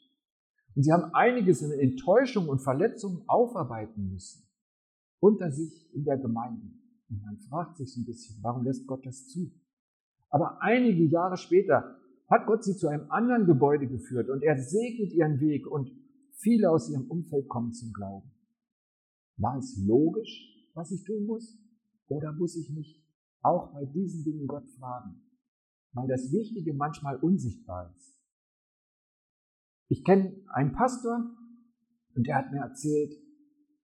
Und 0.75 0.83
sie 0.83 0.93
haben 0.93 1.13
einiges 1.15 1.63
in 1.63 1.73
Enttäuschung 1.73 2.49
und 2.49 2.61
Verletzungen 2.61 3.23
aufarbeiten 3.27 4.11
müssen. 4.11 4.49
Unter 5.21 5.51
sich 5.51 5.95
in 5.95 6.05
der 6.05 6.19
Gemeinde. 6.19 6.71
Und 7.09 7.23
man 7.23 7.39
fragt 7.39 7.77
sich 7.77 7.97
ein 7.97 8.05
bisschen, 8.05 8.43
warum 8.43 8.65
lässt 8.65 8.87
Gott 8.87 9.05
das 9.07 9.29
zu? 9.29 9.53
Aber 10.31 10.61
einige 10.61 11.05
Jahre 11.05 11.37
später 11.37 11.99
hat 12.29 12.47
Gott 12.47 12.65
sie 12.65 12.77
zu 12.77 12.89
einem 12.89 13.11
anderen 13.11 13.47
Gebäude 13.47 13.87
geführt 13.87 14.29
und 14.29 14.43
er 14.43 14.59
segnet 14.59 15.13
ihren 15.13 15.39
Weg 15.41 15.67
und 15.67 15.91
viele 16.33 16.71
aus 16.71 16.91
ihrem 16.91 17.09
Umfeld 17.09 17.49
kommen 17.49 17.73
zum 17.73 17.93
Glauben. 17.93 18.31
War 19.37 19.57
es 19.59 19.77
logisch, 19.87 20.71
was 20.75 20.91
ich 20.91 21.05
tun 21.05 21.27
muss? 21.27 21.57
Oder 22.09 22.33
muss 22.33 22.57
ich 22.57 22.71
mich 22.71 23.05
auch 23.43 23.73
bei 23.73 23.85
diesen 23.85 24.25
Dingen 24.25 24.47
Gott 24.47 24.69
fragen? 24.79 25.23
Weil 25.93 26.09
das 26.09 26.33
Wichtige 26.33 26.75
manchmal 26.75 27.17
unsichtbar 27.17 27.93
ist. 27.97 28.17
Ich 29.89 30.05
kenne 30.05 30.35
einen 30.49 30.73
Pastor 30.73 31.31
und 32.15 32.27
der 32.27 32.37
hat 32.37 32.51
mir 32.51 32.61
erzählt, 32.61 33.13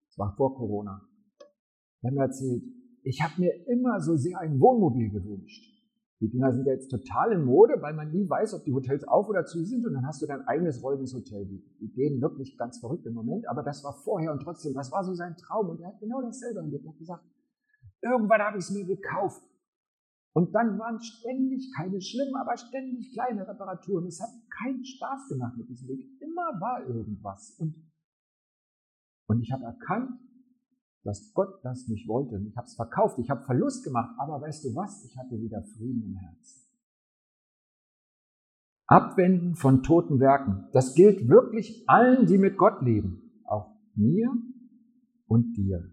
es 0.09 0.19
war 0.19 0.35
vor 0.37 0.57
Corona, 0.57 1.09
der 2.02 2.11
hat 2.11 2.14
mir 2.17 2.25
erzählt, 2.25 2.64
ich 3.02 3.23
habe 3.23 3.40
mir 3.40 3.66
immer 3.68 4.00
so 4.00 4.16
sehr 4.16 4.38
ein 4.38 4.61
Wohnmobil 4.61 5.11
gewünscht. 5.11 5.73
Die 6.21 6.30
Dinger 6.30 6.52
sind 6.52 6.66
ja 6.66 6.73
jetzt 6.73 6.88
total 6.88 7.32
in 7.32 7.44
Mode, 7.44 7.75
weil 7.80 7.94
man 7.94 8.12
nie 8.12 8.28
weiß, 8.28 8.54
ob 8.54 8.64
die 8.64 8.73
Hotels 8.73 9.02
auf 9.02 9.28
oder 9.28 9.44
zu 9.44 9.64
sind 9.64 9.85
und 9.85 9.94
dann 9.94 10.06
hast 10.06 10.23
du 10.23 10.26
dein 10.26 10.42
eigenes 10.42 10.80
rollendes 10.80 11.12
Hotel. 11.12 11.44
Die, 11.47 11.92
gehen 11.92 12.23
wirklich 12.23 12.56
ganz 12.56 12.78
verrückt 12.78 13.04
im 13.06 13.14
Moment, 13.14 13.49
aber 13.49 13.64
das 13.64 13.82
war 13.82 13.92
vorher 13.92 14.30
und 14.30 14.40
trotzdem, 14.40 14.73
das 14.73 14.92
war 14.92 15.02
so 15.02 15.14
sein 15.14 15.37
Traum 15.37 15.71
und 15.71 15.80
er 15.80 15.88
hat 15.88 15.99
genau 15.99 16.23
dasselbe 16.23 16.61
erlebt. 16.61 16.85
Er 16.85 16.92
hat 16.92 16.99
gesagt, 16.99 17.25
irgendwann 18.02 18.40
habe 18.40 18.59
ich 18.59 18.64
es 18.64 18.71
mir 18.71 18.87
gekauft. 18.87 19.42
Und 20.32 20.54
dann 20.54 20.78
waren 20.78 21.00
ständig 21.00 21.73
keine 21.76 22.00
schlimmen, 22.00 22.37
aber 22.37 22.56
ständig 22.56 23.12
kleine 23.12 23.47
Reparaturen. 23.47 24.06
Es 24.06 24.21
hat 24.21 24.30
keinen 24.49 24.85
Spaß 24.85 25.28
gemacht 25.28 25.56
mit 25.59 25.68
diesem 25.68 25.88
Weg. 25.88 26.06
Immer 26.21 26.61
war 26.61 26.87
irgendwas. 26.87 27.56
Und, 27.59 27.75
und 29.26 29.42
ich 29.42 29.50
habe 29.52 29.64
erkannt, 29.64 30.21
dass 31.04 31.32
Gott 31.35 31.61
das 31.64 31.88
nicht 31.88 32.06
wollte. 32.09 32.38
Ich 32.49 32.56
habe 32.56 32.66
es 32.66 32.75
verkauft, 32.75 33.18
ich 33.18 33.30
habe 33.30 33.44
Verlust 33.44 33.85
gemacht, 33.85 34.14
aber 34.18 34.40
weißt 34.40 34.64
du 34.64 34.75
was? 34.75 35.04
Ich 35.04 35.16
hatte 35.16 35.40
wieder 35.40 35.62
Frieden 35.62 36.02
im 36.04 36.16
Herzen. 36.16 36.62
Abwenden 38.87 39.54
von 39.54 39.82
toten 39.82 40.21
Werken, 40.21 40.68
das 40.73 40.94
gilt 40.94 41.28
wirklich 41.28 41.88
allen, 41.88 42.26
die 42.26 42.38
mit 42.38 42.59
Gott 42.59 42.82
leben, 42.82 43.40
auch 43.44 43.75
mir 43.94 44.30
und 45.26 45.56
dir. 45.56 45.90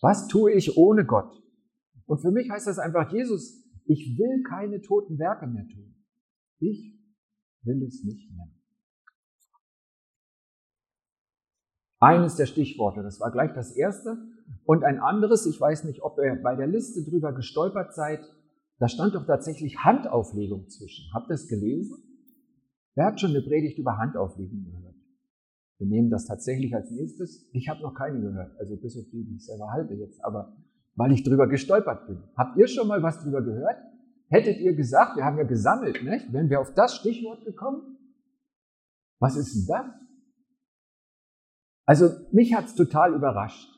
Was 0.00 0.28
tue 0.28 0.52
ich 0.52 0.76
ohne 0.76 1.06
Gott? 1.06 1.42
Und 2.06 2.20
für 2.20 2.30
mich 2.30 2.50
heißt 2.50 2.66
das 2.66 2.78
einfach, 2.78 3.10
Jesus, 3.12 3.64
ich 3.84 4.18
will 4.18 4.42
keine 4.42 4.80
toten 4.82 5.18
Werke 5.18 5.46
mehr 5.46 5.66
tun. 5.68 5.94
Ich 6.58 6.98
will 7.62 7.82
es 7.84 8.04
nicht 8.04 8.30
mehr. 8.32 8.48
Eines 12.02 12.34
der 12.34 12.46
Stichworte, 12.46 13.04
das 13.04 13.20
war 13.20 13.30
gleich 13.30 13.52
das 13.52 13.76
erste. 13.76 14.18
Und 14.64 14.82
ein 14.82 14.98
anderes, 14.98 15.46
ich 15.46 15.60
weiß 15.60 15.84
nicht, 15.84 16.02
ob 16.02 16.18
ihr 16.18 16.36
bei 16.42 16.56
der 16.56 16.66
Liste 16.66 17.04
drüber 17.08 17.32
gestolpert 17.32 17.94
seid, 17.94 18.20
da 18.80 18.88
stand 18.88 19.14
doch 19.14 19.24
tatsächlich 19.24 19.78
Handauflegung 19.78 20.68
zwischen. 20.68 21.04
Habt 21.14 21.30
ihr 21.30 21.34
es 21.34 21.46
gelesen? 21.46 22.02
Wer 22.96 23.06
hat 23.06 23.20
schon 23.20 23.30
eine 23.30 23.42
Predigt 23.42 23.78
über 23.78 23.98
Handauflegung 23.98 24.64
gehört? 24.64 24.96
Wir 25.78 25.86
nehmen 25.86 26.10
das 26.10 26.26
tatsächlich 26.26 26.74
als 26.74 26.90
nächstes. 26.90 27.48
Ich 27.52 27.68
habe 27.68 27.80
noch 27.82 27.94
keine 27.94 28.20
gehört, 28.20 28.58
also 28.58 28.74
bis 28.74 28.96
auf 28.98 29.04
die, 29.12 29.22
die 29.22 29.36
ich 29.36 29.46
selber 29.46 29.70
halte 29.70 29.94
jetzt, 29.94 30.24
aber 30.24 30.56
weil 30.96 31.12
ich 31.12 31.22
drüber 31.22 31.46
gestolpert 31.46 32.08
bin. 32.08 32.18
Habt 32.36 32.58
ihr 32.58 32.66
schon 32.66 32.88
mal 32.88 33.00
was 33.04 33.22
drüber 33.22 33.42
gehört? 33.42 33.76
Hättet 34.26 34.58
ihr 34.58 34.74
gesagt, 34.74 35.16
wir 35.16 35.24
haben 35.24 35.38
ja 35.38 35.44
gesammelt, 35.44 36.02
nicht? 36.02 36.32
Wären 36.32 36.50
wir 36.50 36.60
auf 36.60 36.74
das 36.74 36.96
Stichwort 36.96 37.44
gekommen? 37.44 37.96
Was 39.20 39.36
ist 39.36 39.54
denn 39.54 39.66
das? 39.68 40.02
Also 41.84 42.10
mich 42.30 42.54
hat's 42.54 42.74
total 42.74 43.14
überrascht. 43.14 43.68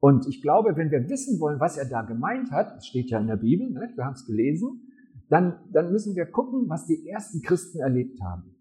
Und 0.00 0.26
ich 0.26 0.40
glaube, 0.40 0.76
wenn 0.76 0.90
wir 0.90 1.08
wissen 1.10 1.38
wollen, 1.40 1.60
was 1.60 1.76
er 1.76 1.84
da 1.84 2.02
gemeint 2.02 2.50
hat, 2.50 2.76
das 2.76 2.86
steht 2.86 3.10
ja 3.10 3.20
in 3.20 3.26
der 3.26 3.36
Bibel, 3.36 3.70
ne, 3.70 3.92
wir 3.94 4.04
haben 4.04 4.14
es 4.14 4.24
gelesen, 4.24 4.90
dann, 5.28 5.60
dann 5.72 5.92
müssen 5.92 6.16
wir 6.16 6.26
gucken, 6.26 6.68
was 6.68 6.86
die 6.86 7.06
ersten 7.06 7.42
Christen 7.42 7.80
erlebt 7.80 8.20
haben. 8.22 8.56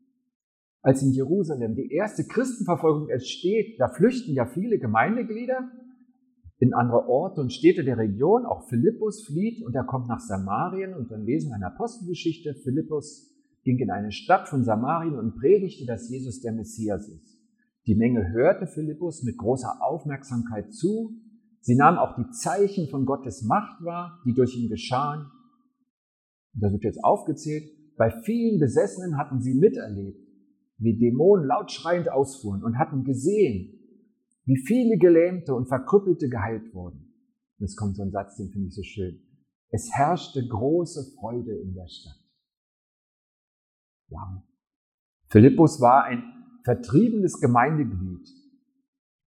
Als 0.82 1.02
in 1.02 1.12
Jerusalem 1.12 1.76
die 1.76 1.92
erste 1.92 2.26
Christenverfolgung 2.26 3.10
entsteht, 3.10 3.80
da 3.80 3.88
flüchten 3.88 4.34
ja 4.34 4.46
viele 4.46 4.80
Gemeindeglieder 4.80 5.72
in 6.60 6.74
andere 6.74 7.08
Orte 7.08 7.42
und 7.42 7.54
Städte 7.54 7.84
der 7.84 7.98
Region. 7.98 8.46
Auch 8.46 8.68
Philippus 8.68 9.26
flieht 9.26 9.66
und 9.66 9.76
er 9.76 9.86
kommt 9.86 10.08
nach 10.08 10.20
Samarien 10.20 10.94
und 10.94 11.12
dann 11.12 11.24
lesen 11.24 11.50
wir 11.50 11.56
in 11.56 11.62
der 11.62 11.74
Apostelgeschichte, 11.74 12.54
Philippus 12.54 13.34
ging 13.64 13.78
in 13.80 13.92
eine 13.92 14.12
Stadt 14.12 14.48
von 14.48 14.64
Samarien 14.64 15.18
und 15.18 15.36
predigte, 15.36 15.86
dass 15.86 16.10
Jesus 16.10 16.42
der 16.42 16.54
Messias 16.54 17.08
ist. 17.10 17.39
Die 17.90 17.96
Menge 17.96 18.30
hörte 18.30 18.68
Philippus 18.68 19.24
mit 19.24 19.36
großer 19.40 19.82
Aufmerksamkeit 19.82 20.72
zu. 20.72 21.20
Sie 21.60 21.76
nahm 21.76 21.98
auch 21.98 22.16
die 22.16 22.30
Zeichen 22.30 22.88
von 22.88 23.04
Gottes 23.04 23.42
Macht 23.42 23.84
wahr, 23.84 24.22
die 24.28 24.36
durch 24.36 24.56
ihn 24.56 24.70
geschahen. 24.70 25.26
Das 26.54 26.72
wird 26.72 26.84
jetzt 26.84 27.04
aufgezählt. 27.04 27.64
Bei 27.98 28.12
vielen 28.12 28.60
Besessenen 28.60 29.18
hatten 29.18 29.42
sie 29.42 29.56
miterlebt, 29.56 30.20
wie 30.78 31.00
Dämonen 31.00 31.48
laut 31.48 31.72
schreiend 31.72 32.12
ausfuhren 32.12 32.64
und 32.64 32.78
hatten 32.78 33.06
gesehen, 33.06 33.74
wie 34.46 34.58
viele 34.68 35.00
Gelähmte 35.00 35.56
und 35.56 35.68
Verkrüppelte 35.68 36.30
geheilt 36.30 36.72
wurden. 36.76 37.12
Und 37.58 37.66
es 37.66 37.76
kommt 37.76 37.96
so 37.96 38.04
ein 38.04 38.12
Satz, 38.12 38.38
den 38.38 38.52
finde 38.52 38.68
ich 38.68 38.76
so 38.76 38.84
schön. 38.84 39.20
Es 39.72 39.90
herrschte 39.92 40.48
große 40.48 41.16
Freude 41.20 41.56
in 41.56 41.74
der 41.74 41.88
Stadt. 41.88 42.20
Wow. 44.10 44.44
Philippus 45.30 45.82
war 45.82 46.04
ein 46.04 46.39
vertriebenes 46.64 47.40
Gemeindeglied. 47.40 48.28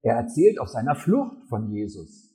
Er 0.02 0.16
erzählt 0.16 0.58
auf 0.58 0.68
seiner 0.68 0.94
Flucht 0.94 1.48
von 1.48 1.70
Jesus. 1.70 2.30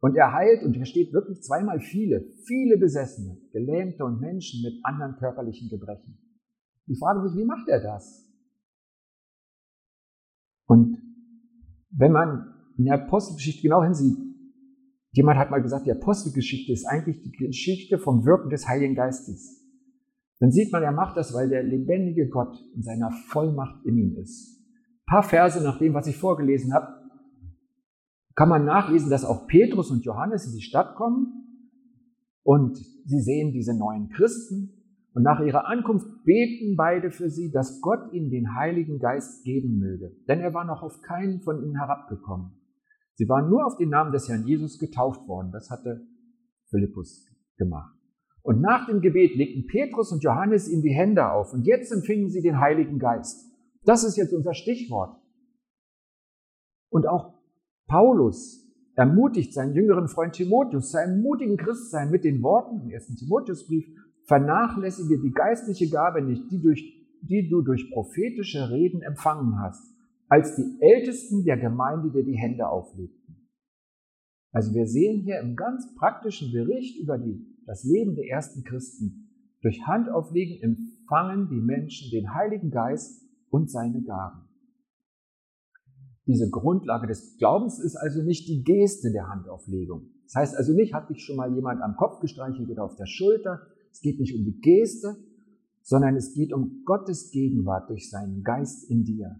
Und 0.00 0.16
er 0.16 0.32
heilt, 0.32 0.62
und 0.62 0.74
hier 0.74 0.84
steht 0.84 1.12
wirklich 1.12 1.42
zweimal 1.42 1.80
viele, 1.80 2.24
viele 2.46 2.76
Besessene, 2.76 3.38
Gelähmte 3.52 4.04
und 4.04 4.20
Menschen 4.20 4.62
mit 4.62 4.84
anderen 4.84 5.16
körperlichen 5.16 5.68
Gebrechen. 5.70 6.18
Die 6.86 6.96
fragen 6.96 7.26
sich, 7.26 7.36
wie 7.38 7.46
macht 7.46 7.68
er 7.68 7.82
das? 7.82 8.30
Und 10.66 10.98
wenn 11.90 12.12
man 12.12 12.54
in 12.76 12.84
der 12.84 13.02
Apostelgeschichte 13.02 13.62
genau 13.62 13.82
hinsieht, 13.82 14.18
jemand 15.12 15.38
hat 15.38 15.50
mal 15.50 15.62
gesagt, 15.62 15.86
die 15.86 15.92
Apostelgeschichte 15.92 16.72
ist 16.72 16.84
eigentlich 16.84 17.22
die 17.22 17.32
Geschichte 17.32 17.98
vom 17.98 18.26
Wirken 18.26 18.50
des 18.50 18.68
Heiligen 18.68 18.94
Geistes 18.94 19.63
dann 20.40 20.50
sieht 20.50 20.72
man, 20.72 20.82
er 20.82 20.92
macht 20.92 21.16
das, 21.16 21.32
weil 21.32 21.48
der 21.48 21.62
lebendige 21.62 22.28
Gott 22.28 22.56
in 22.74 22.82
seiner 22.82 23.10
Vollmacht 23.28 23.84
in 23.84 23.96
ihm 23.96 24.16
ist. 24.16 24.60
Ein 25.06 25.06
paar 25.06 25.22
Verse 25.22 25.62
nach 25.62 25.78
dem, 25.78 25.94
was 25.94 26.06
ich 26.06 26.16
vorgelesen 26.16 26.74
habe, 26.74 26.88
kann 28.34 28.48
man 28.48 28.64
nachlesen, 28.64 29.10
dass 29.10 29.24
auch 29.24 29.46
Petrus 29.46 29.90
und 29.90 30.04
Johannes 30.04 30.46
in 30.46 30.52
die 30.52 30.62
Stadt 30.62 30.96
kommen 30.96 31.44
und 32.42 32.76
sie 32.76 33.20
sehen 33.20 33.52
diese 33.52 33.76
neuen 33.78 34.08
Christen 34.08 34.84
und 35.14 35.22
nach 35.22 35.40
ihrer 35.40 35.66
Ankunft 35.66 36.06
beten 36.24 36.74
beide 36.76 37.12
für 37.12 37.30
sie, 37.30 37.52
dass 37.52 37.80
Gott 37.80 38.12
ihnen 38.12 38.30
den 38.30 38.56
Heiligen 38.56 38.98
Geist 38.98 39.44
geben 39.44 39.78
möge, 39.78 40.16
denn 40.28 40.40
er 40.40 40.52
war 40.52 40.64
noch 40.64 40.82
auf 40.82 41.00
keinen 41.02 41.40
von 41.42 41.62
ihnen 41.62 41.76
herabgekommen. 41.76 42.60
Sie 43.14 43.28
waren 43.28 43.48
nur 43.48 43.64
auf 43.64 43.76
den 43.76 43.90
Namen 43.90 44.10
des 44.10 44.28
Herrn 44.28 44.44
Jesus 44.44 44.78
getauft 44.78 45.28
worden. 45.28 45.52
Das 45.52 45.70
hatte 45.70 46.04
Philippus 46.68 47.28
gemacht. 47.56 47.94
Und 48.44 48.60
nach 48.60 48.86
dem 48.86 49.00
Gebet 49.00 49.34
legten 49.36 49.66
Petrus 49.66 50.12
und 50.12 50.22
Johannes 50.22 50.68
ihm 50.68 50.82
die 50.82 50.92
Hände 50.92 51.32
auf 51.32 51.54
und 51.54 51.66
jetzt 51.66 51.90
empfingen 51.90 52.28
sie 52.28 52.42
den 52.42 52.60
Heiligen 52.60 52.98
Geist. 52.98 53.50
Das 53.84 54.04
ist 54.04 54.18
jetzt 54.18 54.34
unser 54.34 54.52
Stichwort. 54.52 55.18
Und 56.90 57.08
auch 57.08 57.32
Paulus 57.86 58.70
ermutigt 58.96 59.54
seinen 59.54 59.72
jüngeren 59.72 60.08
Freund 60.08 60.34
Timotheus 60.34 60.90
zu 60.90 60.98
einem 60.98 61.22
mutigen 61.22 61.56
Christsein 61.56 62.10
mit 62.10 62.22
den 62.22 62.42
Worten 62.42 62.82
im 62.82 62.90
ersten 62.90 63.16
Timotheusbrief, 63.16 63.86
vernachlässige 64.26 65.18
die 65.18 65.32
geistliche 65.32 65.88
Gabe 65.88 66.20
nicht, 66.20 66.50
die, 66.50 66.60
durch, 66.60 66.82
die 67.22 67.48
du 67.48 67.62
durch 67.62 67.90
prophetische 67.90 68.70
Reden 68.70 69.00
empfangen 69.00 69.58
hast, 69.58 69.82
als 70.28 70.54
die 70.54 70.76
Ältesten 70.80 71.44
der 71.44 71.56
Gemeinde 71.56 72.10
dir 72.10 72.24
die 72.24 72.36
Hände 72.36 72.68
auflegten. 72.68 73.48
Also 74.52 74.74
wir 74.74 74.86
sehen 74.86 75.22
hier 75.22 75.40
im 75.40 75.56
ganz 75.56 75.94
praktischen 75.94 76.52
Bericht 76.52 77.00
über 77.00 77.16
die 77.16 77.53
das 77.66 77.84
Leben 77.84 78.14
der 78.14 78.28
ersten 78.28 78.64
Christen. 78.64 79.30
Durch 79.62 79.86
Handauflegen 79.86 80.60
empfangen 80.62 81.48
die 81.48 81.60
Menschen 81.60 82.10
den 82.10 82.34
Heiligen 82.34 82.70
Geist 82.70 83.22
und 83.50 83.70
seine 83.70 84.02
Gaben. 84.02 84.48
Diese 86.26 86.48
Grundlage 86.50 87.06
des 87.06 87.36
Glaubens 87.36 87.78
ist 87.78 87.96
also 87.96 88.22
nicht 88.22 88.48
die 88.48 88.62
Geste 88.62 89.12
der 89.12 89.28
Handauflegung. 89.28 90.10
Das 90.24 90.34
heißt 90.36 90.56
also 90.56 90.72
nicht, 90.72 90.94
hat 90.94 91.10
dich 91.10 91.22
schon 91.22 91.36
mal 91.36 91.54
jemand 91.54 91.82
am 91.82 91.96
Kopf 91.96 92.20
gestreichelt 92.20 92.68
oder 92.70 92.84
auf 92.84 92.96
der 92.96 93.06
Schulter. 93.06 93.60
Es 93.90 94.00
geht 94.00 94.18
nicht 94.18 94.34
um 94.34 94.44
die 94.44 94.58
Geste, 94.60 95.16
sondern 95.82 96.16
es 96.16 96.32
geht 96.32 96.52
um 96.52 96.82
Gottes 96.84 97.30
Gegenwart 97.30 97.90
durch 97.90 98.08
seinen 98.08 98.42
Geist 98.42 98.90
in 98.90 99.04
dir. 99.04 99.38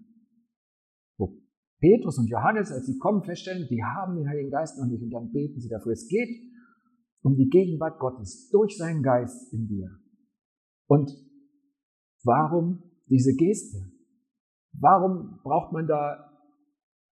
Wo 1.17 1.39
Petrus 1.81 2.19
und 2.19 2.29
Johannes, 2.29 2.71
als 2.71 2.87
sie 2.87 2.99
kommen, 2.99 3.23
feststellen, 3.25 3.67
die 3.71 3.83
haben 3.83 4.17
den 4.17 4.29
Heiligen 4.29 4.51
Geist 4.51 4.79
noch 4.79 4.87
nicht 4.87 5.03
und 5.03 5.11
dann 5.11 5.33
beten 5.33 5.61
sie 5.61 5.69
dafür. 5.69 5.93
Es 5.93 6.07
geht 6.07 6.29
um 7.25 7.37
die 7.37 7.49
Gegenwart 7.49 7.99
Gottes 7.99 8.51
durch 8.51 8.77
seinen 8.77 9.03
Geist 9.03 9.53
in 9.53 9.67
dir. 9.67 9.91
Und 10.87 11.11
warum 12.23 12.83
diese 13.07 13.35
Geste? 13.35 13.91
Warum 14.73 15.41
braucht 15.43 15.73
man 15.73 15.87
da 15.87 16.31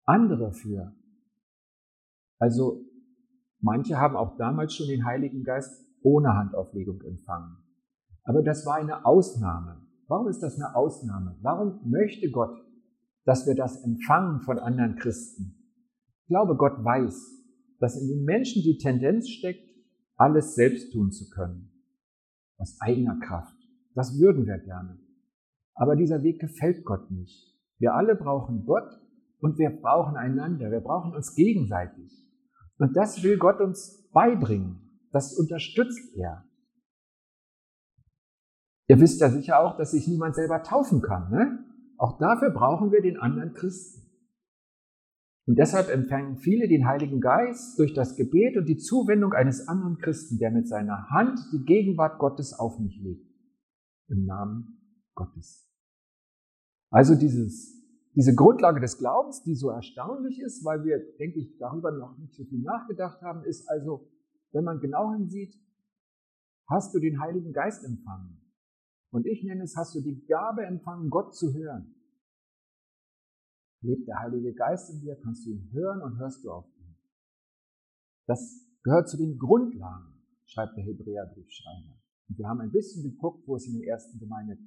andere 0.05 0.51
für? 0.51 0.95
Also 2.39 2.83
manche 3.59 3.97
haben 3.97 4.15
auch 4.15 4.35
damals 4.37 4.73
schon 4.73 4.87
den 4.87 5.05
Heiligen 5.05 5.43
Geist 5.43 5.85
ohne 6.01 6.33
Handauflegung 6.33 7.01
empfangen. 7.01 7.57
Aber 8.23 8.41
das 8.41 8.65
war 8.65 8.75
eine 8.75 9.05
Ausnahme. 9.05 9.85
Warum 10.07 10.27
ist 10.27 10.41
das 10.41 10.55
eine 10.55 10.75
Ausnahme? 10.75 11.37
Warum 11.41 11.87
möchte 11.87 12.31
Gott, 12.31 12.57
dass 13.25 13.45
wir 13.45 13.53
das 13.53 13.83
empfangen 13.83 14.41
von 14.41 14.57
anderen 14.57 14.95
Christen? 14.95 15.55
Ich 16.23 16.29
glaube, 16.29 16.55
Gott 16.57 16.83
weiß, 16.83 17.45
dass 17.79 18.01
in 18.01 18.07
den 18.07 18.23
Menschen 18.23 18.63
die 18.63 18.77
Tendenz 18.77 19.29
steckt, 19.29 19.69
alles 20.19 20.55
selbst 20.55 20.91
tun 20.91 21.11
zu 21.11 21.29
können. 21.29 21.71
Aus 22.57 22.77
eigener 22.81 23.17
Kraft. 23.19 23.55
Das 23.95 24.19
würden 24.19 24.45
wir 24.45 24.57
gerne. 24.59 24.99
Aber 25.75 25.95
dieser 25.95 26.23
Weg 26.23 26.39
gefällt 26.39 26.83
Gott 26.83 27.09
nicht. 27.09 27.57
Wir 27.77 27.93
alle 27.93 28.15
brauchen 28.15 28.65
Gott 28.65 28.99
und 29.39 29.57
wir 29.57 29.69
brauchen 29.69 30.17
einander. 30.17 30.69
Wir 30.71 30.81
brauchen 30.81 31.15
uns 31.15 31.33
gegenseitig. 31.35 32.11
Und 32.77 32.95
das 32.95 33.23
will 33.23 33.37
Gott 33.37 33.61
uns 33.61 34.09
beibringen. 34.11 35.07
Das 35.11 35.37
unterstützt 35.37 36.15
er. 36.17 36.45
Ihr 38.87 38.99
wisst 38.99 39.21
ja 39.21 39.29
sicher 39.29 39.59
auch, 39.59 39.77
dass 39.77 39.91
sich 39.91 40.07
niemand 40.07 40.35
selber 40.35 40.63
taufen 40.63 41.01
kann. 41.01 41.31
Ne? 41.31 41.65
Auch 41.97 42.17
dafür 42.17 42.49
brauchen 42.49 42.91
wir 42.91 43.01
den 43.01 43.17
anderen 43.19 43.53
Christen. 43.53 44.08
Und 45.45 45.57
deshalb 45.57 45.89
empfangen 45.89 46.37
viele 46.37 46.67
den 46.67 46.85
Heiligen 46.85 47.21
Geist 47.21 47.79
durch 47.79 47.93
das 47.93 48.15
Gebet 48.15 48.55
und 48.57 48.65
die 48.67 48.77
Zuwendung 48.77 49.33
eines 49.33 49.67
anderen 49.67 49.97
Christen, 49.97 50.37
der 50.37 50.51
mit 50.51 50.67
seiner 50.67 51.09
Hand 51.09 51.39
die 51.51 51.65
Gegenwart 51.65 52.19
Gottes 52.19 52.53
auf 52.53 52.79
mich 52.79 52.99
legt. 53.01 53.27
Im 54.07 54.25
Namen 54.25 54.77
Gottes. 55.15 55.67
Also 56.91 57.15
dieses, 57.15 57.79
diese 58.15 58.35
Grundlage 58.35 58.79
des 58.79 58.97
Glaubens, 58.97 59.43
die 59.43 59.55
so 59.55 59.69
erstaunlich 59.69 60.39
ist, 60.39 60.65
weil 60.65 60.83
wir, 60.83 60.99
denke 61.17 61.39
ich, 61.39 61.57
darüber 61.57 61.91
noch 61.91 62.17
nicht 62.17 62.33
so 62.33 62.43
viel 62.45 62.61
nachgedacht 62.61 63.21
haben, 63.21 63.43
ist 63.43 63.67
also, 63.69 64.07
wenn 64.51 64.63
man 64.63 64.79
genau 64.79 65.13
hinsieht, 65.13 65.55
hast 66.67 66.93
du 66.93 66.99
den 66.99 67.19
Heiligen 67.19 67.53
Geist 67.53 67.83
empfangen. 67.83 68.39
Und 69.11 69.25
ich 69.25 69.43
nenne 69.43 69.63
es, 69.63 69.75
hast 69.75 69.95
du 69.95 70.01
die 70.01 70.25
Gabe 70.25 70.63
empfangen, 70.65 71.09
Gott 71.09 71.35
zu 71.35 71.53
hören. 71.53 71.95
Lebt 73.81 74.07
der 74.07 74.19
Heilige 74.19 74.53
Geist 74.53 74.89
in 74.91 74.99
dir, 74.99 75.15
kannst 75.21 75.45
du 75.45 75.51
ihn 75.51 75.69
hören 75.71 76.01
und 76.01 76.17
hörst 76.17 76.43
du 76.43 76.51
auf 76.51 76.65
ihn. 76.77 76.97
Das 78.27 78.67
gehört 78.83 79.09
zu 79.09 79.17
den 79.17 79.37
Grundlagen, 79.37 80.21
schreibt 80.45 80.75
der 80.75 80.83
Hebräerbriefschreiber. 80.83 81.97
Und 82.27 82.37
wir 82.37 82.47
haben 82.47 82.61
ein 82.61 82.71
bisschen 82.71 83.03
geguckt, 83.03 83.47
wo 83.47 83.55
es 83.55 83.65
in 83.67 83.79
der 83.79 83.87
ersten 83.87 84.19
Gemeinde 84.19 84.57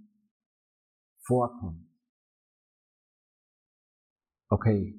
vorkommt. 1.21 1.87
Okay. 4.49 4.99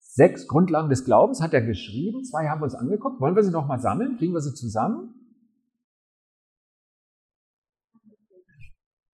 Sechs 0.00 0.46
Grundlagen 0.46 0.90
des 0.90 1.04
Glaubens 1.04 1.40
hat 1.40 1.54
er 1.54 1.62
geschrieben. 1.62 2.24
Zwei 2.24 2.48
haben 2.48 2.60
wir 2.60 2.64
uns 2.64 2.74
angeguckt. 2.74 3.20
Wollen 3.20 3.34
wir 3.34 3.42
sie 3.42 3.50
nochmal 3.50 3.80
sammeln? 3.80 4.16
Kriegen 4.16 4.32
wir 4.32 4.40
sie 4.40 4.54
zusammen? 4.54 5.14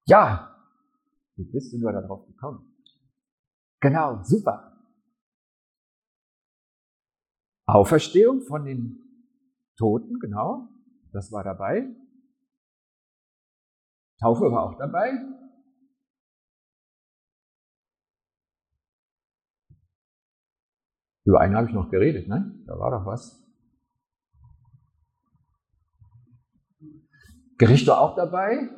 Ja. 0.07 0.57
Wie 1.37 1.45
bist 1.45 1.73
du 1.73 1.79
nur 1.79 1.93
darauf 1.93 2.27
gekommen? 2.27 2.70
Genau, 3.81 4.23
super. 4.23 4.71
Auferstehung 7.67 8.43
von 8.43 8.65
den 8.65 8.99
Toten, 9.77 10.19
genau, 10.19 10.69
das 11.13 11.33
war 11.33 11.45
dabei. 11.45 11.89
Taufe 14.21 14.51
war 14.53 14.65
auch 14.65 14.77
dabei. 14.77 15.13
Über 21.25 21.41
einen 21.41 21.57
habe 21.57 21.69
ich 21.69 21.75
noch 21.75 21.91
geredet, 21.91 22.29
ne? 22.29 22.55
Da 22.67 22.79
war 22.79 22.91
doch 22.91 23.07
was. 23.07 23.41
Gericht 27.57 27.87
war 27.87 28.01
auch 28.01 28.17
dabei. 28.17 28.69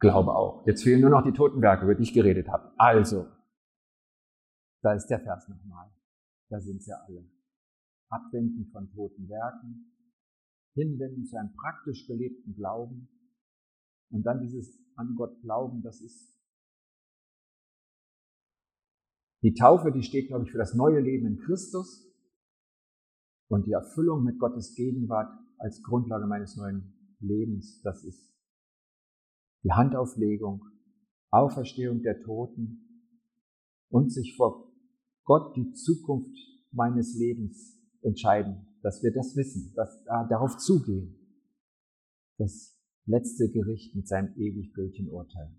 Glaube 0.00 0.34
auch. 0.34 0.66
Jetzt 0.66 0.84
fehlen 0.84 1.00
nur 1.00 1.10
noch 1.10 1.24
die 1.24 1.32
toten 1.32 1.60
Werke, 1.60 1.84
über 1.84 1.94
die 1.94 2.04
ich 2.04 2.12
geredet 2.12 2.48
habe. 2.48 2.72
Also, 2.76 3.26
da 4.82 4.94
ist 4.94 5.08
der 5.08 5.20
Vers 5.20 5.48
nochmal. 5.48 5.90
Da 6.48 6.60
sind 6.60 6.82
sie 6.82 6.92
alle. 6.92 7.28
Abwenden 8.08 8.70
von 8.72 8.90
toten 8.90 9.28
Werken, 9.28 9.92
hinwenden 10.74 11.24
zu 11.26 11.36
einem 11.36 11.54
praktisch 11.54 12.06
gelebten 12.06 12.54
Glauben 12.54 13.08
und 14.10 14.22
dann 14.24 14.40
dieses 14.40 14.80
an 14.96 15.14
Gott 15.16 15.40
glauben, 15.42 15.82
das 15.82 16.00
ist 16.00 16.34
die 19.42 19.54
Taufe, 19.54 19.92
die 19.92 20.02
steht, 20.02 20.28
glaube 20.28 20.44
ich, 20.44 20.50
für 20.50 20.58
das 20.58 20.74
neue 20.74 21.00
Leben 21.00 21.26
in 21.26 21.38
Christus 21.38 22.10
und 23.48 23.66
die 23.66 23.72
Erfüllung 23.72 24.24
mit 24.24 24.38
Gottes 24.38 24.74
Gegenwart 24.74 25.30
als 25.58 25.82
Grundlage 25.82 26.26
meines 26.26 26.56
neuen 26.56 27.16
Lebens, 27.20 27.82
das 27.82 28.04
ist 28.04 28.32
die 29.68 29.72
Handauflegung, 29.72 30.64
Auferstehung 31.30 32.00
der 32.02 32.22
Toten 32.22 33.04
und 33.90 34.10
sich 34.10 34.34
vor 34.34 34.72
Gott 35.24 35.54
die 35.56 35.72
Zukunft 35.72 36.34
meines 36.72 37.14
Lebens 37.18 37.78
entscheiden, 38.00 38.66
dass 38.82 39.02
wir 39.02 39.12
das 39.12 39.36
wissen, 39.36 39.74
dass 39.76 40.02
da 40.04 40.26
darauf 40.26 40.56
zugehen. 40.56 41.16
Das 42.38 42.78
letzte 43.04 43.50
Gericht 43.50 43.94
mit 43.94 44.08
seinem 44.08 44.32
ewig 44.36 44.72
gültigen 44.72 45.10
Urteil. 45.10 45.54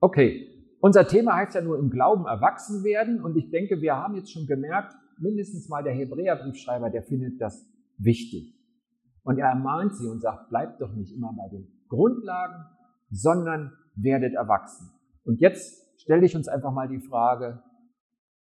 Okay, 0.00 0.46
unser 0.80 1.08
Thema 1.08 1.36
heißt 1.36 1.54
ja 1.54 1.62
nur 1.62 1.78
im 1.78 1.88
Glauben 1.88 2.26
erwachsen 2.26 2.84
werden 2.84 3.22
und 3.22 3.34
ich 3.36 3.50
denke, 3.50 3.80
wir 3.80 3.96
haben 3.96 4.14
jetzt 4.14 4.30
schon 4.30 4.46
gemerkt, 4.46 4.94
mindestens 5.18 5.70
mal 5.70 5.82
der 5.82 5.94
Hebräerbriefschreiber, 5.94 6.90
der 6.90 7.02
findet 7.02 7.40
das 7.40 7.66
wichtig. 7.96 8.54
Und 9.22 9.38
er 9.38 9.48
ermahnt 9.48 9.96
sie 9.96 10.06
und 10.06 10.20
sagt, 10.20 10.50
bleibt 10.50 10.82
doch 10.82 10.92
nicht 10.92 11.14
immer 11.14 11.32
bei 11.32 11.48
den 11.48 11.66
Grundlagen, 11.88 12.77
sondern 13.10 13.72
werdet 13.94 14.34
erwachsen. 14.34 14.90
Und 15.24 15.40
jetzt 15.40 16.00
stelle 16.00 16.26
ich 16.26 16.36
uns 16.36 16.48
einfach 16.48 16.72
mal 16.72 16.88
die 16.88 17.00
Frage, 17.00 17.62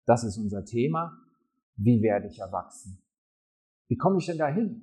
das 0.05 0.23
ist 0.23 0.37
unser 0.37 0.65
Thema, 0.65 1.17
wie 1.77 2.01
werde 2.01 2.27
ich 2.27 2.39
erwachsen? 2.39 2.99
Wie 3.87 3.97
komme 3.97 4.17
ich 4.17 4.25
denn 4.25 4.37
dahin? 4.37 4.81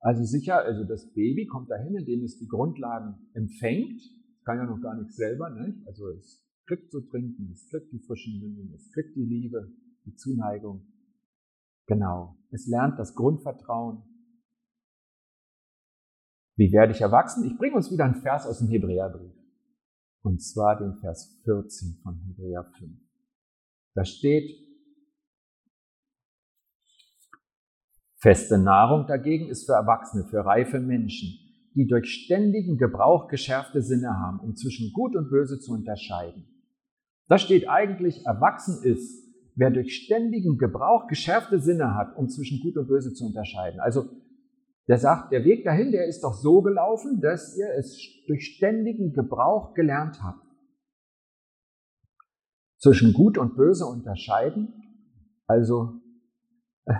Also 0.00 0.24
sicher, 0.24 0.58
also 0.58 0.84
das 0.84 1.12
Baby 1.12 1.46
kommt 1.46 1.70
dahin, 1.70 1.96
indem 1.96 2.22
es 2.24 2.38
die 2.38 2.46
Grundlagen 2.46 3.28
empfängt. 3.34 4.00
Kann 4.44 4.58
ja 4.58 4.64
noch 4.64 4.80
gar 4.80 4.94
nichts 4.94 5.16
selber, 5.16 5.50
nicht? 5.50 5.86
Also 5.86 6.08
es 6.10 6.44
kriegt 6.66 6.90
zu 6.90 7.00
trinken, 7.00 7.50
es 7.52 7.68
kriegt 7.68 7.92
die 7.92 7.98
frischen 7.98 8.40
Windeln, 8.40 8.72
es 8.74 8.90
kriegt 8.92 9.16
die 9.16 9.24
Liebe, 9.24 9.72
die 10.04 10.14
Zuneigung. 10.14 10.86
Genau. 11.86 12.36
Es 12.50 12.66
lernt 12.66 12.98
das 12.98 13.14
Grundvertrauen, 13.14 14.02
wie 16.56 16.72
werde 16.72 16.92
ich 16.92 17.02
erwachsen? 17.02 17.44
Ich 17.44 17.56
bringe 17.56 17.76
uns 17.76 17.90
wieder 17.90 18.04
einen 18.04 18.22
Vers 18.22 18.46
aus 18.46 18.58
dem 18.58 18.68
Hebräerbrief. 18.68 19.32
Und 20.22 20.42
zwar 20.42 20.76
den 20.78 20.96
Vers 20.96 21.40
14 21.44 22.00
von 22.02 22.18
Hebräer 22.26 22.64
5. 22.78 22.90
Da 23.94 24.04
steht, 24.04 24.50
feste 28.16 28.58
Nahrung 28.58 29.06
dagegen 29.06 29.48
ist 29.48 29.66
für 29.66 29.74
Erwachsene, 29.74 30.24
für 30.24 30.44
reife 30.44 30.80
Menschen, 30.80 31.38
die 31.74 31.86
durch 31.86 32.10
ständigen 32.10 32.78
Gebrauch 32.78 33.28
geschärfte 33.28 33.82
Sinne 33.82 34.18
haben, 34.18 34.40
um 34.40 34.56
zwischen 34.56 34.92
Gut 34.92 35.14
und 35.14 35.30
Böse 35.30 35.60
zu 35.60 35.72
unterscheiden. 35.72 36.48
Da 37.28 37.38
steht 37.38 37.68
eigentlich, 37.68 38.24
erwachsen 38.24 38.82
ist, 38.82 39.26
wer 39.56 39.70
durch 39.70 39.94
ständigen 39.94 40.58
Gebrauch 40.58 41.06
geschärfte 41.06 41.60
Sinne 41.60 41.94
hat, 41.94 42.16
um 42.16 42.28
zwischen 42.28 42.60
Gut 42.60 42.76
und 42.76 42.88
Böse 42.88 43.12
zu 43.12 43.26
unterscheiden. 43.26 43.80
Also 43.80 44.10
der 44.88 44.98
sagt, 44.98 45.32
der 45.32 45.44
Weg 45.44 45.64
dahin, 45.64 45.90
der 45.90 46.06
ist 46.06 46.22
doch 46.22 46.34
so 46.34 46.62
gelaufen, 46.62 47.20
dass 47.20 47.56
ihr 47.56 47.68
es 47.76 47.98
durch 48.26 48.54
ständigen 48.56 49.12
Gebrauch 49.12 49.74
gelernt 49.74 50.22
habt. 50.22 50.46
Zwischen 52.78 53.12
Gut 53.12 53.36
und 53.36 53.56
Böse 53.56 53.86
unterscheiden. 53.86 54.74
Also, 55.46 56.00
äh, 56.84 56.94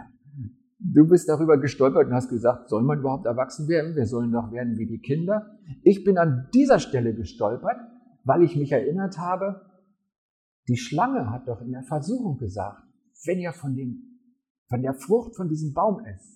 du 0.78 1.06
bist 1.06 1.28
darüber 1.28 1.58
gestolpert 1.58 2.06
und 2.06 2.14
hast 2.14 2.28
gesagt, 2.28 2.68
soll 2.68 2.82
man 2.82 3.00
überhaupt 3.00 3.26
erwachsen 3.26 3.68
werden? 3.68 3.94
Wir 3.94 4.06
sollen 4.06 4.32
doch 4.32 4.50
werden 4.50 4.78
wie 4.78 4.86
die 4.86 5.00
Kinder. 5.00 5.56
Ich 5.82 6.02
bin 6.02 6.18
an 6.18 6.48
dieser 6.54 6.80
Stelle 6.80 7.14
gestolpert, 7.14 7.78
weil 8.24 8.42
ich 8.42 8.56
mich 8.56 8.72
erinnert 8.72 9.18
habe, 9.18 9.60
die 10.68 10.76
Schlange 10.76 11.30
hat 11.30 11.46
doch 11.46 11.60
in 11.60 11.70
der 11.70 11.84
Versuchung 11.84 12.38
gesagt, 12.38 12.82
wenn 13.24 13.38
ihr 13.38 13.52
von 13.52 13.76
dem, 13.76 14.20
von 14.68 14.82
der 14.82 14.94
Frucht 14.94 15.36
von 15.36 15.48
diesem 15.48 15.72
Baum 15.72 16.04
esst, 16.04 16.35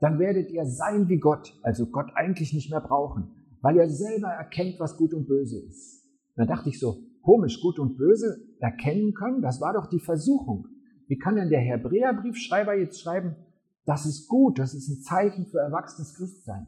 dann 0.00 0.18
werdet 0.18 0.50
ihr 0.50 0.64
sein 0.64 1.08
wie 1.08 1.18
Gott, 1.18 1.58
also 1.62 1.86
Gott 1.86 2.10
eigentlich 2.14 2.52
nicht 2.52 2.70
mehr 2.70 2.80
brauchen, 2.80 3.34
weil 3.60 3.76
ihr 3.76 3.88
selber 3.88 4.28
erkennt, 4.28 4.78
was 4.78 4.96
gut 4.96 5.12
und 5.12 5.26
böse 5.26 5.58
ist. 5.58 6.04
Dann 6.36 6.46
dachte 6.46 6.68
ich 6.68 6.78
so, 6.78 6.98
komisch, 7.22 7.60
gut 7.60 7.78
und 7.78 7.96
böse 7.96 8.40
erkennen 8.60 9.14
können, 9.14 9.42
das 9.42 9.60
war 9.60 9.72
doch 9.72 9.88
die 9.88 10.00
Versuchung. 10.00 10.68
Wie 11.08 11.18
kann 11.18 11.36
denn 11.36 11.50
der 11.50 11.60
Hebräerbriefschreiber 11.60 12.74
jetzt 12.74 13.00
schreiben, 13.00 13.36
Das 13.84 14.04
ist 14.04 14.28
gut, 14.28 14.58
das 14.58 14.74
ist 14.74 14.88
ein 14.88 15.02
Zeichen 15.02 15.46
für 15.46 15.60
erwachsenes 15.60 16.14
Christsein. 16.14 16.66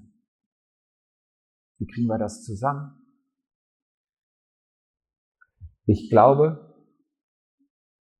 Wie 1.79 1.87
kriegen 1.87 2.07
wir 2.07 2.17
das 2.17 2.43
zusammen? 2.45 2.95
Ich 5.85 6.09
glaube, 6.09 6.75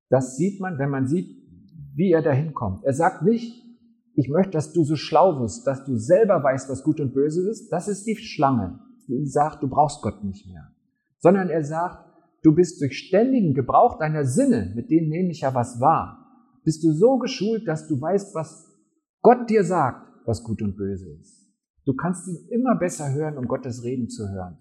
das 0.09 0.37
sieht 0.37 0.59
man, 0.59 0.77
wenn 0.77 0.89
man 0.89 1.07
sieht, 1.07 1.35
wie 1.95 2.11
er 2.11 2.21
dahin 2.21 2.53
kommt. 2.53 2.83
Er 2.83 2.93
sagt 2.93 3.23
nicht, 3.23 3.63
ich 4.21 4.29
möchte, 4.29 4.51
dass 4.51 4.71
du 4.71 4.83
so 4.83 4.95
schlau 4.95 5.39
wirst, 5.39 5.65
dass 5.65 5.83
du 5.83 5.97
selber 5.97 6.43
weißt, 6.43 6.69
was 6.69 6.83
gut 6.83 6.99
und 6.99 7.13
böse 7.13 7.49
ist. 7.49 7.69
Das 7.71 7.87
ist 7.87 8.05
die 8.05 8.15
Schlange, 8.15 8.79
die 9.07 9.25
sagt, 9.25 9.63
du 9.63 9.67
brauchst 9.67 10.03
Gott 10.03 10.23
nicht 10.23 10.47
mehr. 10.47 10.71
Sondern 11.17 11.49
er 11.49 11.63
sagt, 11.63 12.05
du 12.43 12.53
bist 12.53 12.79
durch 12.81 12.97
ständigen 12.97 13.55
Gebrauch 13.55 13.97
deiner 13.97 14.25
Sinne, 14.25 14.73
mit 14.75 14.91
denen 14.91 15.09
nehme 15.09 15.31
ich 15.31 15.41
ja 15.41 15.55
was 15.55 15.81
wahr, 15.81 16.21
bist 16.63 16.83
du 16.83 16.91
so 16.91 17.17
geschult, 17.17 17.67
dass 17.67 17.87
du 17.87 17.99
weißt, 17.99 18.35
was 18.35 18.71
Gott 19.23 19.49
dir 19.49 19.63
sagt, 19.63 20.07
was 20.27 20.43
gut 20.43 20.61
und 20.61 20.77
böse 20.77 21.09
ist. 21.19 21.47
Du 21.85 21.95
kannst 21.95 22.27
ihn 22.27 22.47
immer 22.49 22.75
besser 22.75 23.11
hören, 23.11 23.39
um 23.39 23.47
Gottes 23.47 23.83
Reden 23.83 24.07
zu 24.07 24.29
hören. 24.29 24.59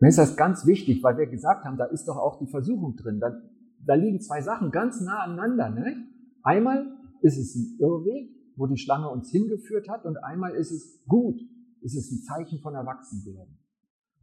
Mir 0.00 0.08
ist 0.08 0.18
das 0.18 0.36
ganz 0.36 0.66
wichtig, 0.66 1.02
weil 1.02 1.18
wir 1.18 1.26
gesagt 1.26 1.64
haben, 1.64 1.76
da 1.76 1.84
ist 1.84 2.06
doch 2.06 2.16
auch 2.16 2.38
die 2.38 2.46
Versuchung 2.46 2.96
drin. 2.96 3.20
Da, 3.20 3.38
da 3.84 3.94
liegen 3.94 4.20
zwei 4.20 4.40
Sachen 4.40 4.70
ganz 4.70 5.00
nah 5.02 5.20
aneinander. 5.20 5.68
Ne? 5.68 6.06
Einmal 6.42 6.86
ist 7.20 7.36
es 7.36 7.54
ein 7.54 7.76
Irrweg, 7.78 8.30
wo 8.56 8.66
die 8.66 8.78
Schlange 8.78 9.10
uns 9.10 9.30
hingeführt 9.30 9.88
hat, 9.88 10.04
und 10.04 10.16
einmal 10.18 10.54
ist 10.54 10.70
es 10.70 11.04
gut, 11.06 11.38
ist 11.82 11.96
es 11.96 12.10
ein 12.10 12.22
Zeichen 12.22 12.60
von 12.60 12.74
Erwachsenwerden. 12.74 13.58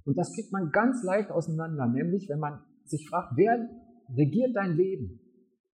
Und 0.04 0.18
das 0.18 0.34
kriegt 0.34 0.52
man 0.52 0.72
ganz 0.72 1.04
leicht 1.04 1.32
auseinander, 1.32 1.86
nämlich 1.88 2.28
wenn 2.30 2.40
man 2.40 2.60
sich 2.86 3.08
fragt, 3.08 3.34
wer 3.36 3.70
regiert 4.16 4.56
dein 4.56 4.76
Leben? 4.76 5.20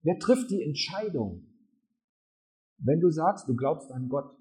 Wer 0.02 0.18
trifft 0.18 0.50
die 0.50 0.62
Entscheidung? 0.62 1.46
Wenn 2.78 3.00
du 3.00 3.10
sagst, 3.10 3.48
du 3.48 3.54
glaubst 3.54 3.90
an 3.92 4.08
Gott, 4.08 4.34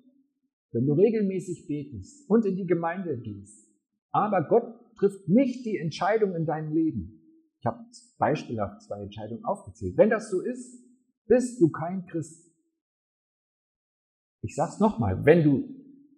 wenn 0.72 0.86
du 0.86 0.94
regelmäßig 0.94 1.68
betest 1.68 2.30
und 2.30 2.46
in 2.46 2.56
die 2.56 2.68
Gemeinde 2.68 3.18
gehst, 3.18 3.68
aber 4.12 4.48
Gott 4.48 4.79
trifft 5.00 5.28
nicht 5.28 5.66
die 5.66 5.78
Entscheidung 5.78 6.36
in 6.36 6.46
deinem 6.46 6.74
Leben. 6.74 7.22
Ich 7.60 7.66
habe 7.66 7.80
beispielhaft 8.18 8.84
zwei 8.84 9.02
Entscheidungen 9.02 9.44
aufgezählt. 9.46 9.98
Wenn 9.98 10.10
das 10.10 10.30
so 10.30 10.42
ist, 10.42 10.84
bist 11.28 11.60
du 11.62 11.70
kein 11.70 12.06
Christ. 12.06 12.50
Ich 14.42 14.56
sag's 14.56 14.80
nochmal, 14.80 15.26
wenn 15.26 15.44
du 15.44 15.64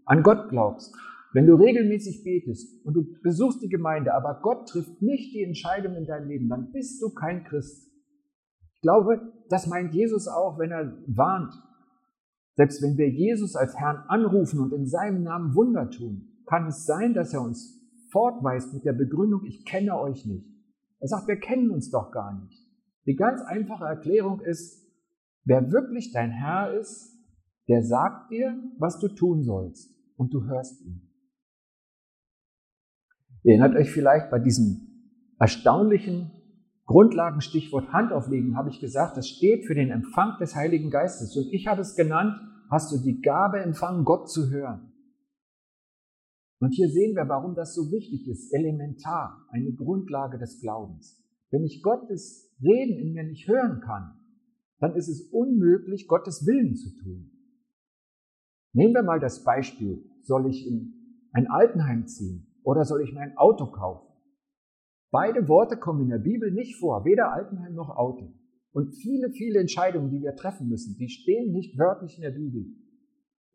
an 0.06 0.24
Gott 0.24 0.50
glaubst, 0.50 0.96
wenn 1.34 1.48
du 1.48 1.56
regelmäßig 1.56 2.24
betest 2.24 2.86
und 2.86 2.94
du 2.94 3.08
besuchst 3.22 3.62
die 3.62 3.70
Gemeinde, 3.70 4.14
aber 4.14 4.40
Gott 4.42 4.68
trifft 4.68 5.02
nicht 5.02 5.34
die 5.34 5.44
Entscheidung 5.44 5.96
in 5.96 6.06
deinem 6.06 6.28
Leben, 6.28 6.50
dann 6.50 6.72
bist 6.72 7.02
du 7.02 7.10
kein 7.14 7.44
Christ. 7.46 7.88
Ich 8.76 8.82
glaube, 8.82 9.34
das 9.50 9.68
meint 9.68 9.94
Jesus 9.94 10.28
auch, 10.28 10.60
wenn 10.60 10.72
er 10.72 10.98
warnt. 11.08 11.54
Selbst 12.56 12.82
wenn 12.82 12.98
wir 12.98 13.10
Jesus 13.10 13.56
als 13.56 13.78
Herrn 13.78 14.04
anrufen 14.08 14.60
und 14.60 14.74
in 14.74 14.88
seinem 14.88 15.24
Namen 15.24 15.56
Wunder 15.56 15.90
tun, 15.90 16.44
kann 16.46 16.68
es 16.68 16.86
sein, 16.86 17.14
dass 17.14 17.34
er 17.34 17.42
uns 17.42 17.81
fortweist 18.12 18.74
mit 18.74 18.86
der 18.86 18.94
Begründung, 18.94 19.44
ich 19.46 19.66
kenne 19.66 20.00
euch 20.00 20.26
nicht. 20.26 20.46
Er 21.00 21.08
sagt, 21.08 21.28
wir 21.28 21.40
kennen 21.40 21.72
uns 21.72 21.90
doch 21.90 22.12
gar 22.12 22.40
nicht. 22.40 22.68
Die 23.06 23.16
ganz 23.16 23.42
einfache 23.42 23.86
Erklärung 23.86 24.42
ist, 24.42 24.88
wer 25.46 25.72
wirklich 25.72 26.12
dein 26.12 26.32
Herr 26.32 26.74
ist, 26.80 27.18
der 27.68 27.84
sagt 27.84 28.32
dir, 28.32 28.56
was 28.78 29.00
du 29.00 29.08
tun 29.08 29.44
sollst 29.44 29.96
und 30.18 30.34
du 30.34 30.46
hörst 30.46 30.82
ihn. 30.82 31.10
Ihr 33.44 33.54
erinnert 33.54 33.76
euch 33.76 33.92
vielleicht 33.92 34.30
bei 34.30 34.40
diesem 34.40 34.88
erstaunlichen 35.40 36.32
Grundlagenstichwort 36.86 37.92
Handauflegen, 37.92 38.58
habe 38.58 38.70
ich 38.70 38.80
gesagt, 38.80 39.18
das 39.18 39.28
steht 39.28 39.66
für 39.66 39.74
den 39.74 39.90
Empfang 39.90 40.38
des 40.40 40.56
Heiligen 40.56 40.92
Geistes. 40.92 41.36
Und 41.36 41.52
ich 41.52 41.68
habe 41.68 41.82
es 41.82 41.96
genannt, 41.96 42.36
hast 42.70 42.92
du 42.92 42.98
die 42.98 43.22
Gabe 43.22 43.60
empfangen, 43.62 44.06
Gott 44.06 44.30
zu 44.30 44.50
hören. 44.50 44.91
Und 46.62 46.76
hier 46.76 46.90
sehen 46.90 47.16
wir, 47.16 47.28
warum 47.28 47.56
das 47.56 47.74
so 47.74 47.92
wichtig 47.92 48.28
ist. 48.28 48.54
Elementar, 48.54 49.48
eine 49.50 49.74
Grundlage 49.74 50.38
des 50.38 50.62
Glaubens. 50.62 51.20
Wenn 51.50 51.64
ich 51.64 51.82
Gottes 51.82 52.54
Reden 52.62 53.00
in 53.00 53.14
mir 53.14 53.24
nicht 53.24 53.48
hören 53.48 53.82
kann, 53.82 54.14
dann 54.80 54.96
ist 54.96 55.10
es 55.10 55.22
unmöglich, 55.32 56.08
Gottes 56.08 56.46
Willen 56.46 56.76
zu 56.76 56.96
tun. 57.02 57.32
Nehmen 58.74 58.94
wir 58.94 59.02
mal 59.02 59.20
das 59.20 59.44
Beispiel, 59.44 60.06
soll 60.22 60.48
ich 60.50 60.68
in 60.68 60.94
ein 61.34 61.48
Altenheim 61.48 62.06
ziehen 62.06 62.46
oder 62.64 62.86
soll 62.86 63.02
ich 63.02 63.12
mir 63.12 63.22
ein 63.22 63.38
Auto 63.38 63.66
kaufen? 63.72 64.08
Beide 65.10 65.48
Worte 65.48 65.78
kommen 65.78 66.04
in 66.04 66.10
der 66.10 66.20
Bibel 66.20 66.52
nicht 66.52 66.76
vor, 66.76 67.06
weder 67.06 67.34
Altenheim 67.34 67.74
noch 67.74 67.90
Auto. 67.90 68.34
Und 68.72 68.94
viele, 68.94 69.32
viele 69.32 69.60
Entscheidungen, 69.60 70.12
die 70.12 70.22
wir 70.22 70.36
treffen 70.36 70.70
müssen, 70.70 70.96
die 70.98 71.10
stehen 71.10 71.52
nicht 71.54 71.78
wörtlich 71.80 72.18
in 72.18 72.22
der 72.22 72.32
Bibel. 72.32 72.68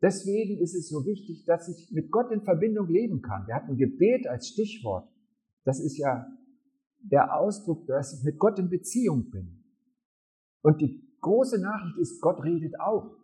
Deswegen 0.01 0.59
ist 0.61 0.75
es 0.75 0.89
so 0.89 1.05
wichtig, 1.05 1.45
dass 1.45 1.67
ich 1.69 1.91
mit 1.91 2.11
Gott 2.11 2.31
in 2.31 2.41
Verbindung 2.43 2.87
leben 2.87 3.21
kann. 3.21 3.47
Wir 3.47 3.55
hatten 3.55 3.77
Gebet 3.77 4.27
als 4.27 4.47
Stichwort. 4.47 5.09
Das 5.63 5.79
ist 5.79 5.97
ja 5.97 6.27
der 6.99 7.35
Ausdruck, 7.35 7.87
dass 7.87 8.13
ich 8.13 8.23
mit 8.23 8.37
Gott 8.37 8.59
in 8.59 8.69
Beziehung 8.69 9.29
bin. 9.29 9.63
Und 10.61 10.81
die 10.81 11.03
große 11.21 11.59
Nachricht 11.59 11.97
ist, 11.97 12.21
Gott 12.21 12.43
redet 12.43 12.79
auch. 12.79 13.17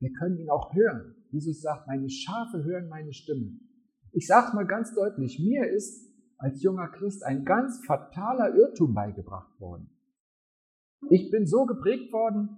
Wir 0.00 0.12
können 0.12 0.38
ihn 0.38 0.50
auch 0.50 0.72
hören. 0.74 1.14
Jesus 1.30 1.60
sagt, 1.60 1.86
meine 1.86 2.08
Schafe 2.08 2.64
hören 2.64 2.88
meine 2.88 3.12
Stimme. 3.12 3.58
Ich 4.12 4.26
sage 4.26 4.54
mal 4.54 4.66
ganz 4.66 4.94
deutlich, 4.94 5.38
mir 5.38 5.68
ist 5.68 6.08
als 6.38 6.62
junger 6.62 6.88
Christ 6.88 7.24
ein 7.24 7.44
ganz 7.44 7.84
fataler 7.84 8.54
Irrtum 8.54 8.94
beigebracht 8.94 9.60
worden. 9.60 9.90
Ich 11.10 11.30
bin 11.30 11.46
so 11.46 11.66
geprägt 11.66 12.12
worden, 12.12 12.48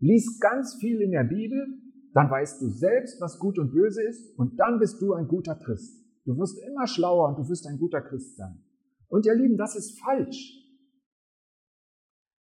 lies 0.00 0.40
ganz 0.40 0.76
viel 0.80 1.00
in 1.00 1.10
der 1.10 1.24
Bibel, 1.24 1.66
dann 2.14 2.30
weißt 2.30 2.62
du 2.62 2.68
selbst, 2.70 3.20
was 3.20 3.38
gut 3.38 3.58
und 3.58 3.72
böse 3.72 4.02
ist 4.02 4.38
und 4.38 4.58
dann 4.58 4.78
bist 4.78 5.00
du 5.00 5.14
ein 5.14 5.28
guter 5.28 5.54
Christ. 5.54 6.04
Du 6.24 6.36
wirst 6.36 6.58
immer 6.58 6.86
schlauer 6.86 7.28
und 7.28 7.38
du 7.38 7.48
wirst 7.48 7.66
ein 7.66 7.78
guter 7.78 8.00
Christ 8.00 8.36
sein. 8.36 8.62
Und 9.08 9.26
ihr 9.26 9.34
Lieben, 9.34 9.56
das 9.56 9.76
ist 9.76 9.98
falsch. 10.00 10.54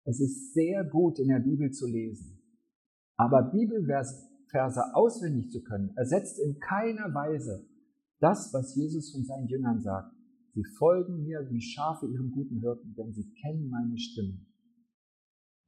Es 0.06 0.19
ist 0.19 0.54
sehr 0.54 0.84
gut 0.84 1.19
in 1.19 1.28
der 1.28 1.39
Bibel 1.39 1.72
zu 1.72 1.88
lesen. 1.88 2.41
Aber 3.15 3.43
Bibelverse 3.43 4.95
auswendig 4.95 5.52
zu 5.52 5.62
können, 5.62 5.91
ersetzt 5.95 6.39
in 6.39 6.60
keiner 6.60 7.13
Weise 7.13 7.67
das, 8.19 8.54
was 8.54 8.76
Jesus 8.76 9.12
von 9.12 9.24
seinen 9.24 9.48
Jüngern 9.48 9.82
sagt. 9.82 10.13
Sie 10.54 10.63
folgen 10.78 11.24
mir 11.24 11.48
wie 11.50 11.62
Schafe 11.62 12.08
ihrem 12.08 12.32
guten 12.32 12.60
Hirten, 12.60 12.95
denn 12.95 13.13
sie 13.13 13.32
kennen 13.41 13.69
meine 13.69 13.98
Stimme. 13.98 14.39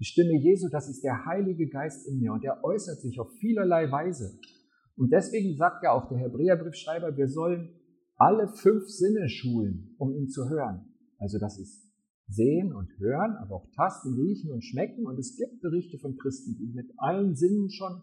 Die 0.02 0.06
Stimme 0.06 0.36
Jesu, 0.36 0.68
das 0.68 0.90
ist 0.90 1.04
der 1.04 1.28
Heilige 1.28 1.70
Geist 1.70 2.08
in 2.08 2.18
mir 2.18 2.34
und 2.34 2.44
er 2.44 2.64
äußert 2.64 3.00
sich 3.02 3.20
auf 3.20 3.32
vielerlei 3.40 3.92
Weise. 3.92 4.36
Und 4.96 5.14
deswegen 5.14 5.56
sagt 5.56 5.84
ja 5.84 5.92
auch 5.92 6.10
der 6.10 6.18
Hebräerbriefschreiber, 6.18 7.16
wir 7.16 7.28
sollen 7.28 7.80
alle 8.16 8.48
fünf 8.48 8.88
Sinne 8.88 9.30
schulen, 9.30 9.94
um 10.00 10.12
ihn 10.12 10.28
zu 10.28 10.50
hören. 10.50 10.92
Also 11.20 11.38
das 11.38 11.60
ist 11.60 11.88
Sehen 12.28 12.74
und 12.74 12.90
Hören, 12.98 13.36
aber 13.44 13.58
auch 13.58 13.70
Tasten, 13.76 14.16
Riechen 14.16 14.52
und 14.52 14.64
Schmecken. 14.64 15.06
Und 15.06 15.20
es 15.20 15.38
gibt 15.38 15.62
Berichte 15.62 16.00
von 16.00 16.18
Christen, 16.18 16.58
die 16.58 16.74
mit 16.74 16.92
allen 16.98 17.36
Sinnen 17.36 17.70
schon 17.70 18.02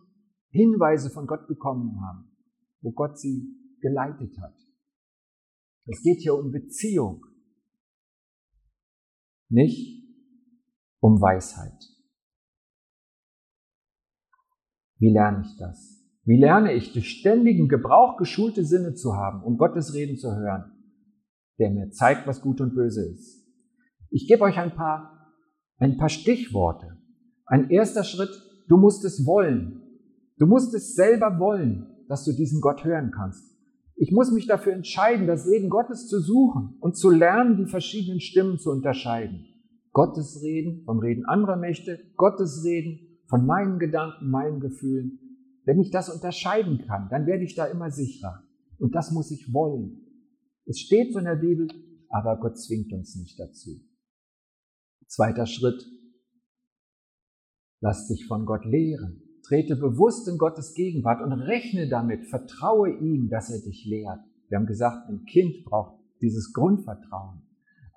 Hinweise 0.51 1.11
von 1.11 1.27
Gott 1.27 1.49
bekommen 1.49 2.01
haben, 2.01 2.31
wo 2.81 2.93
Gott 2.93 3.19
sie 3.19 3.57
geleitet 3.81 4.39
hat. 4.41 4.55
Es 5.87 6.01
geht 6.03 6.21
hier 6.21 6.37
um 6.37 6.53
Beziehung, 6.53 7.27
nicht 9.49 9.98
um 11.01 11.21
Weisheit. 11.21 11.85
Wie 14.99 15.13
lerne 15.13 15.43
ich 15.45 15.57
das? 15.59 15.99
Wie 16.25 16.39
lerne 16.39 16.73
ich, 16.75 16.93
durch 16.93 17.09
ständigen 17.09 17.69
Gebrauch 17.69 18.17
geschulte 18.17 18.65
Sinne 18.65 18.95
zu 18.95 19.15
haben, 19.15 19.43
um 19.43 19.57
Gottes 19.57 19.95
Reden 19.95 20.19
zu 20.19 20.35
hören, 20.35 20.73
der 21.59 21.71
mir 21.71 21.91
zeigt, 21.91 22.27
was 22.27 22.43
gut 22.43 22.61
und 22.61 22.75
böse 22.75 23.09
ist? 23.09 23.47
Ich 24.11 24.27
gebe 24.27 24.43
euch 24.43 24.59
ein 24.59 24.75
paar, 24.75 25.33
ein 25.79 25.97
paar 25.97 26.09
Stichworte. 26.09 26.99
Ein 27.47 27.71
erster 27.71 28.05
Schritt, 28.05 28.31
du 28.69 28.77
musst 28.77 29.05
es 29.05 29.25
wollen. 29.25 29.83
Du 30.37 30.47
musst 30.47 30.75
es 30.75 30.95
selber 30.95 31.39
wollen, 31.39 31.87
dass 32.09 32.25
du 32.25 32.33
diesen 32.33 32.61
Gott 32.61 32.85
hören 32.85 33.11
kannst. 33.11 33.57
Ich 33.97 34.13
muss 34.13 34.31
mich 34.31 34.47
dafür 34.47 34.73
entscheiden, 34.75 35.27
das 35.27 35.47
Reden 35.47 35.71
Gottes 35.71 36.09
zu 36.09 36.21
suchen 36.21 36.77
und 36.81 36.97
zu 36.97 37.11
lernen, 37.11 37.57
die 37.57 37.67
verschiedenen 37.71 38.21
Stimmen 38.21 38.59
zu 38.59 38.71
unterscheiden. 38.71 39.47
Gottes 39.99 40.43
Reden 40.43 40.85
vom 40.85 41.01
Reden 41.01 41.25
anderer 41.25 41.57
Mächte, 41.57 41.99
Gottes 42.15 42.63
Reden 42.63 43.19
von 43.27 43.45
meinen 43.45 43.81
Gedanken, 43.81 44.31
meinen 44.31 44.61
Gefühlen. 44.61 45.19
Wenn 45.65 45.81
ich 45.81 45.91
das 45.91 46.09
unterscheiden 46.09 46.87
kann, 46.87 47.09
dann 47.11 47.27
werde 47.27 47.43
ich 47.43 47.57
da 47.57 47.67
immer 47.67 47.91
sicherer. 47.91 48.45
Und 48.79 48.95
das 48.95 49.11
muss 49.11 49.33
ich 49.33 49.53
wollen. 49.53 50.07
Es 50.67 50.79
steht 50.79 51.13
so 51.13 51.19
in 51.19 51.25
der 51.25 51.35
Bibel, 51.35 51.67
aber 52.11 52.39
Gott 52.39 52.57
zwingt 52.61 52.93
uns 52.93 53.17
nicht 53.17 53.41
dazu. 53.41 53.71
Zweiter 55.09 55.47
Schritt. 55.47 55.85
Lass 57.81 58.07
dich 58.07 58.25
von 58.29 58.47
Gott 58.47 58.65
lehren. 58.67 59.21
Trete 59.49 59.75
bewusst 59.75 60.29
in 60.29 60.39
Gottes 60.39 60.75
Gegenwart 60.75 61.23
und 61.23 61.33
rechne 61.33 61.89
damit, 61.89 62.25
vertraue 62.27 62.97
ihm, 63.01 63.31
dass 63.31 63.51
er 63.51 63.69
dich 63.69 63.85
lehrt. 63.85 64.21
Wir 64.49 64.59
haben 64.59 64.67
gesagt, 64.67 65.09
ein 65.09 65.25
Kind 65.25 65.65
braucht 65.65 65.99
dieses 66.23 66.53
Grundvertrauen. 66.53 67.43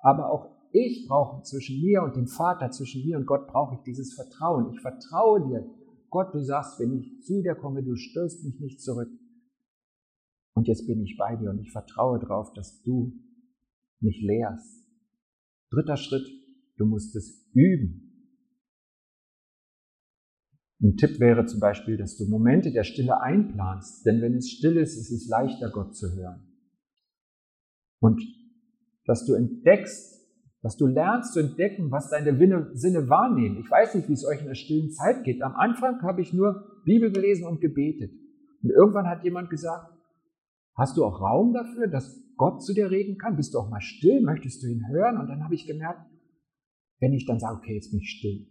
Aber 0.00 0.32
auch 0.32 0.51
Ich 0.72 1.06
brauche 1.06 1.42
zwischen 1.42 1.82
mir 1.82 2.02
und 2.02 2.16
dem 2.16 2.26
Vater, 2.26 2.70
zwischen 2.70 3.04
mir 3.04 3.18
und 3.18 3.26
Gott 3.26 3.46
brauche 3.46 3.74
ich 3.74 3.82
dieses 3.82 4.14
Vertrauen. 4.14 4.72
Ich 4.72 4.80
vertraue 4.80 5.46
dir. 5.46 5.70
Gott, 6.08 6.34
du 6.34 6.42
sagst, 6.42 6.80
wenn 6.80 6.98
ich 6.98 7.22
zu 7.22 7.42
dir 7.42 7.54
komme, 7.54 7.82
du 7.82 7.94
stößt 7.94 8.44
mich 8.44 8.58
nicht 8.58 8.80
zurück. 8.80 9.10
Und 10.54 10.68
jetzt 10.68 10.86
bin 10.86 11.02
ich 11.02 11.16
bei 11.18 11.36
dir 11.36 11.50
und 11.50 11.58
ich 11.60 11.72
vertraue 11.72 12.18
darauf, 12.18 12.52
dass 12.54 12.82
du 12.82 13.12
mich 14.00 14.20
lehrst. 14.22 14.86
Dritter 15.70 15.96
Schritt, 15.96 16.26
du 16.76 16.86
musst 16.86 17.16
es 17.16 17.48
üben. 17.52 18.08
Ein 20.82 20.96
Tipp 20.96 21.20
wäre 21.20 21.46
zum 21.46 21.60
Beispiel, 21.60 21.96
dass 21.96 22.16
du 22.16 22.26
Momente 22.26 22.72
der 22.72 22.84
Stille 22.84 23.20
einplanst, 23.20 24.04
denn 24.04 24.20
wenn 24.20 24.34
es 24.34 24.50
still 24.50 24.76
ist, 24.76 24.96
ist 24.96 25.12
es 25.12 25.28
leichter, 25.28 25.70
Gott 25.70 25.94
zu 25.94 26.12
hören. 26.12 26.42
Und 28.00 28.20
dass 29.04 29.24
du 29.24 29.34
entdeckst, 29.34 30.11
dass 30.62 30.76
du 30.76 30.86
lernst 30.86 31.34
zu 31.34 31.40
entdecken, 31.40 31.90
was 31.90 32.08
deine 32.08 32.36
Sinne 32.74 33.08
wahrnehmen. 33.08 33.58
Ich 33.58 33.70
weiß 33.70 33.96
nicht, 33.96 34.08
wie 34.08 34.12
es 34.12 34.24
euch 34.24 34.40
in 34.40 34.46
der 34.46 34.54
stillen 34.54 34.90
Zeit 34.92 35.24
geht. 35.24 35.42
Am 35.42 35.54
Anfang 35.56 36.00
habe 36.02 36.22
ich 36.22 36.32
nur 36.32 36.82
Bibel 36.84 37.10
gelesen 37.10 37.46
und 37.46 37.60
gebetet. 37.60 38.12
Und 38.62 38.70
irgendwann 38.70 39.08
hat 39.08 39.24
jemand 39.24 39.50
gesagt, 39.50 39.92
hast 40.74 40.96
du 40.96 41.04
auch 41.04 41.20
Raum 41.20 41.52
dafür, 41.52 41.88
dass 41.88 42.16
Gott 42.36 42.62
zu 42.62 42.74
dir 42.74 42.90
reden 42.90 43.18
kann? 43.18 43.36
Bist 43.36 43.54
du 43.54 43.58
auch 43.58 43.70
mal 43.70 43.80
still? 43.80 44.22
Möchtest 44.22 44.62
du 44.62 44.68
ihn 44.68 44.86
hören? 44.88 45.18
Und 45.18 45.26
dann 45.28 45.42
habe 45.42 45.54
ich 45.54 45.66
gemerkt, 45.66 46.06
wenn 47.00 47.12
ich 47.12 47.26
dann 47.26 47.40
sage, 47.40 47.58
okay, 47.58 47.74
jetzt 47.74 47.90
bin 47.90 47.98
ich 47.98 48.10
still, 48.10 48.46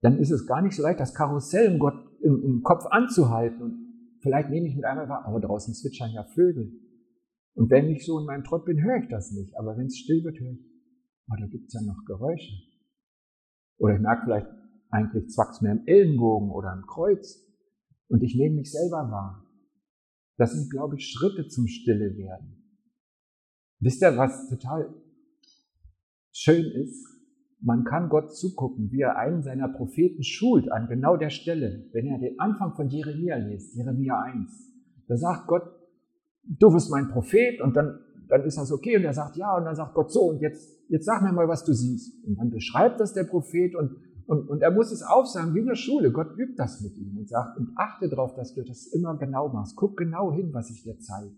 dann 0.00 0.18
ist 0.18 0.30
es 0.30 0.46
gar 0.46 0.62
nicht 0.62 0.74
so 0.74 0.82
leicht, 0.82 1.00
das 1.00 1.14
Karussell 1.14 1.70
im, 1.70 1.78
Gott, 1.78 1.96
im, 2.22 2.42
im 2.42 2.62
Kopf 2.62 2.86
anzuhalten. 2.86 3.60
Und 3.60 4.18
vielleicht 4.22 4.48
nehme 4.48 4.66
ich 4.66 4.74
mit 4.74 4.86
einmal 4.86 5.08
wahr, 5.10 5.26
aber 5.26 5.40
draußen 5.40 5.74
zwitschern 5.74 6.12
ja 6.12 6.24
Vögel. 6.24 6.72
Und 7.54 7.70
wenn 7.70 7.88
ich 7.88 8.06
so 8.06 8.18
in 8.20 8.24
meinem 8.24 8.44
Trott 8.44 8.64
bin, 8.64 8.82
höre 8.82 9.02
ich 9.02 9.08
das 9.08 9.32
nicht. 9.32 9.58
Aber 9.58 9.76
wenn 9.76 9.86
es 9.86 9.98
still 9.98 10.24
wird, 10.24 10.38
höre 10.40 10.52
ich, 10.52 10.67
oh, 11.30 11.34
da 11.38 11.46
gibt 11.46 11.68
es 11.68 11.74
ja 11.74 11.82
noch 11.82 12.04
Geräusche. 12.06 12.52
Oder 13.78 13.94
ich 13.94 14.00
merke 14.00 14.22
vielleicht, 14.24 14.48
eigentlich 14.90 15.28
zwackt 15.28 15.62
mir 15.62 15.72
im 15.72 15.86
Ellenbogen 15.86 16.50
oder 16.50 16.72
im 16.72 16.86
Kreuz. 16.86 17.44
Und 18.08 18.22
ich 18.22 18.34
nehme 18.34 18.56
mich 18.56 18.72
selber 18.72 19.10
wahr. 19.10 19.44
Das 20.36 20.52
sind, 20.52 20.70
glaube 20.70 20.96
ich, 20.96 21.08
Schritte 21.08 21.48
zum 21.48 21.66
Stille 21.66 22.16
werden. 22.16 22.58
Wisst 23.80 24.02
ihr, 24.02 24.16
was 24.16 24.48
total 24.48 24.94
schön 26.32 26.64
ist? 26.64 27.06
Man 27.60 27.84
kann 27.84 28.08
Gott 28.08 28.36
zugucken, 28.36 28.90
wie 28.92 29.00
er 29.00 29.18
einen 29.18 29.42
seiner 29.42 29.68
Propheten 29.68 30.22
schult 30.22 30.70
an 30.70 30.88
genau 30.88 31.16
der 31.16 31.30
Stelle, 31.30 31.88
wenn 31.92 32.06
er 32.06 32.18
den 32.18 32.38
Anfang 32.38 32.74
von 32.74 32.88
Jeremia 32.88 33.36
liest, 33.36 33.74
Jeremia 33.74 34.20
1. 34.20 34.72
Da 35.08 35.16
sagt 35.16 35.48
Gott, 35.48 35.64
du 36.44 36.72
bist 36.72 36.90
mein 36.90 37.08
Prophet 37.08 37.60
und 37.60 37.74
dann, 37.76 37.98
dann 38.28 38.44
ist 38.44 38.58
das 38.58 38.70
okay 38.70 38.96
und 38.96 39.04
er 39.04 39.14
sagt 39.14 39.36
ja 39.36 39.56
und 39.56 39.64
dann 39.64 39.74
sagt 39.74 39.94
Gott 39.94 40.12
so 40.12 40.30
und 40.30 40.40
jetzt, 40.40 40.68
jetzt 40.88 41.06
sag 41.06 41.22
mir 41.22 41.32
mal, 41.32 41.48
was 41.48 41.64
du 41.64 41.72
siehst. 41.72 42.24
Und 42.26 42.36
dann 42.38 42.50
beschreibt 42.50 43.00
das 43.00 43.12
der 43.12 43.24
Prophet 43.24 43.74
und, 43.74 43.96
und, 44.26 44.48
und 44.48 44.62
er 44.62 44.70
muss 44.70 44.92
es 44.92 45.02
aufsagen 45.02 45.54
wie 45.54 45.60
in 45.60 45.66
der 45.66 45.74
Schule. 45.74 46.12
Gott 46.12 46.36
übt 46.36 46.54
das 46.56 46.80
mit 46.82 46.96
ihm 46.96 47.16
und 47.16 47.28
sagt 47.28 47.58
und 47.58 47.72
achte 47.76 48.08
darauf, 48.08 48.34
dass 48.34 48.54
du 48.54 48.62
das 48.62 48.86
immer 48.92 49.16
genau 49.16 49.48
machst. 49.48 49.76
Guck 49.76 49.96
genau 49.96 50.32
hin, 50.32 50.50
was 50.52 50.70
ich 50.70 50.82
dir 50.82 50.98
zeige. 50.98 51.34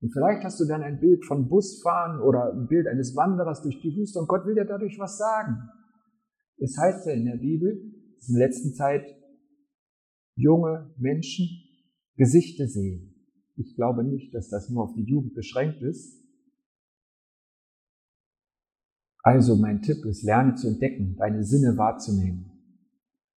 Und 0.00 0.12
vielleicht 0.12 0.44
hast 0.44 0.60
du 0.60 0.64
dann 0.64 0.82
ein 0.82 1.00
Bild 1.00 1.24
von 1.24 1.48
Busfahren 1.48 2.20
oder 2.20 2.52
ein 2.52 2.68
Bild 2.68 2.86
eines 2.86 3.16
Wanderers 3.16 3.62
durch 3.62 3.80
die 3.80 3.96
Wüste 3.96 4.20
und 4.20 4.28
Gott 4.28 4.46
will 4.46 4.54
dir 4.54 4.64
dadurch 4.64 4.98
was 4.98 5.18
sagen. 5.18 5.56
Es 6.58 6.76
heißt 6.76 7.06
ja 7.06 7.12
in 7.12 7.24
der 7.24 7.36
Bibel, 7.36 7.80
dass 8.16 8.28
in 8.28 8.34
der 8.36 8.46
letzten 8.46 8.74
Zeit 8.74 9.04
junge 10.36 10.94
Menschen 10.98 11.48
Gesichter 12.16 12.66
sehen. 12.66 13.17
Ich 13.58 13.74
glaube 13.74 14.04
nicht, 14.04 14.32
dass 14.34 14.48
das 14.48 14.70
nur 14.70 14.84
auf 14.84 14.94
die 14.94 15.02
Jugend 15.02 15.34
beschränkt 15.34 15.82
ist. 15.82 16.24
Also 19.22 19.56
mein 19.56 19.82
Tipp 19.82 20.04
ist, 20.04 20.22
lerne 20.22 20.54
zu 20.54 20.68
entdecken, 20.68 21.16
deine 21.16 21.42
Sinne 21.42 21.76
wahrzunehmen. 21.76 22.52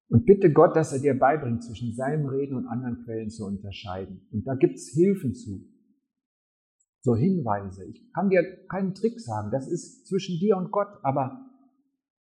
Und 0.08 0.26
bitte 0.26 0.52
Gott, 0.52 0.76
dass 0.76 0.92
er 0.92 0.98
dir 0.98 1.18
beibringt, 1.18 1.64
zwischen 1.64 1.94
seinem 1.94 2.26
Reden 2.26 2.54
und 2.54 2.66
anderen 2.66 3.02
Quellen 3.04 3.30
zu 3.30 3.46
unterscheiden. 3.46 4.20
Und 4.30 4.46
da 4.46 4.54
gibt's 4.56 4.92
Hilfen 4.92 5.34
zu. 5.34 5.66
So 7.00 7.16
Hinweise. 7.16 7.86
Ich 7.86 8.12
kann 8.12 8.28
dir 8.28 8.42
keinen 8.68 8.94
Trick 8.94 9.20
sagen. 9.20 9.50
Das 9.50 9.68
ist 9.68 10.06
zwischen 10.06 10.38
dir 10.38 10.58
und 10.58 10.70
Gott. 10.70 10.98
Aber 11.02 11.48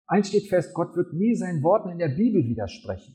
eins 0.07 0.29
steht 0.29 0.49
fest, 0.49 0.73
Gott 0.73 0.95
wird 0.97 1.15
nie 1.15 1.35
seinen 1.35 1.63
Worten 1.65 1.89
in 1.89 1.99
der 1.99 2.11
Bibel 2.11 2.45
widersprechen. 2.45 3.15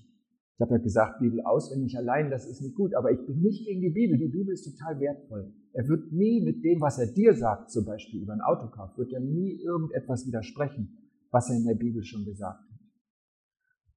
Ich 0.56 0.62
habe 0.62 0.76
ja 0.76 0.78
gesagt, 0.78 1.20
Bibel 1.20 1.42
auswendig 1.42 1.98
allein, 1.98 2.30
das 2.30 2.46
ist 2.46 2.62
nicht 2.62 2.76
gut, 2.76 2.94
aber 2.94 3.12
ich 3.12 3.26
bin 3.26 3.42
nicht 3.42 3.66
gegen 3.66 3.82
die 3.82 3.90
Bibel. 3.90 4.18
Die 4.18 4.28
Bibel 4.28 4.54
ist 4.54 4.64
total 4.64 5.00
wertvoll. 5.00 5.52
Er 5.74 5.88
wird 5.88 6.12
nie 6.12 6.42
mit 6.42 6.64
dem, 6.64 6.80
was 6.80 7.00
er 7.00 7.08
dir 7.08 7.34
sagt, 7.36 7.72
zum 7.72 7.86
Beispiel 7.86 8.22
über 8.22 8.34
einen 8.34 8.42
Autokauf, 8.42 8.96
wird 8.98 9.12
er 9.14 9.20
nie 9.20 9.60
irgendetwas 9.62 10.28
widersprechen, 10.28 11.10
was 11.32 11.50
er 11.50 11.58
in 11.58 11.66
der 11.66 11.74
Bibel 11.74 12.04
schon 12.04 12.24
gesagt 12.26 12.60
hat. 12.60 12.80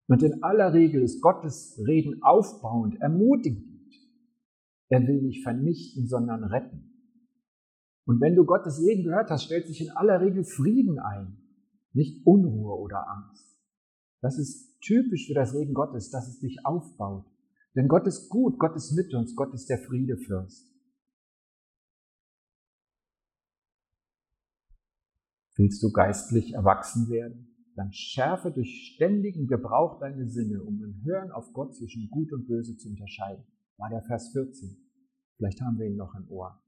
Und 0.08 0.22
in 0.22 0.42
aller 0.42 0.72
Regel 0.72 1.02
ist 1.02 1.20
Gottes 1.20 1.78
Reden 1.86 2.22
aufbauend, 2.22 3.00
ermutigend. 3.00 3.92
Er 4.88 5.06
will 5.06 5.20
nicht 5.20 5.42
vernichten, 5.42 6.06
sondern 6.06 6.44
retten. 6.44 6.92
Und 8.06 8.20
wenn 8.20 8.36
du 8.36 8.44
Gottes 8.44 8.80
Reden 8.80 9.04
gehört 9.04 9.30
hast, 9.30 9.44
stellt 9.44 9.66
sich 9.66 9.82
in 9.82 9.90
aller 9.90 10.20
Regel 10.20 10.44
Frieden 10.44 11.00
ein, 11.00 11.38
nicht 11.92 12.24
Unruhe 12.24 12.78
oder 12.78 13.04
Angst. 13.08 13.58
Das 14.22 14.38
ist 14.38 14.75
typisch 14.86 15.26
für 15.26 15.34
das 15.34 15.54
Reden 15.54 15.74
Gottes, 15.74 16.10
dass 16.10 16.28
es 16.28 16.38
dich 16.38 16.64
aufbaut. 16.64 17.26
Denn 17.74 17.88
Gott 17.88 18.06
ist 18.06 18.28
gut, 18.28 18.58
Gott 18.58 18.74
ist 18.76 18.92
mit 18.92 19.12
uns, 19.12 19.34
Gott 19.34 19.52
ist 19.52 19.68
der 19.68 19.78
Friedefürst. 19.78 20.72
Willst 25.56 25.82
du 25.82 25.90
geistlich 25.90 26.52
erwachsen 26.52 27.08
werden? 27.08 27.48
Dann 27.74 27.92
schärfe 27.92 28.50
durch 28.50 28.94
ständigen 28.94 29.46
Gebrauch 29.46 29.98
deine 29.98 30.26
Sinne, 30.28 30.62
um 30.62 30.82
im 30.82 31.02
Hören 31.04 31.30
auf 31.30 31.52
Gott 31.52 31.74
zwischen 31.74 32.08
Gut 32.10 32.32
und 32.32 32.46
Böse 32.46 32.76
zu 32.76 32.88
unterscheiden. 32.88 33.44
War 33.76 33.90
der 33.90 34.02
Vers 34.02 34.30
14. 34.32 34.76
Vielleicht 35.36 35.60
haben 35.60 35.78
wir 35.78 35.86
ihn 35.86 35.96
noch 35.96 36.14
im 36.14 36.30
Ohr. 36.30 36.62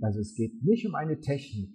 Also 0.00 0.20
es 0.20 0.34
geht 0.34 0.62
nicht 0.62 0.86
um 0.86 0.94
eine 0.94 1.20
Technik. 1.20 1.74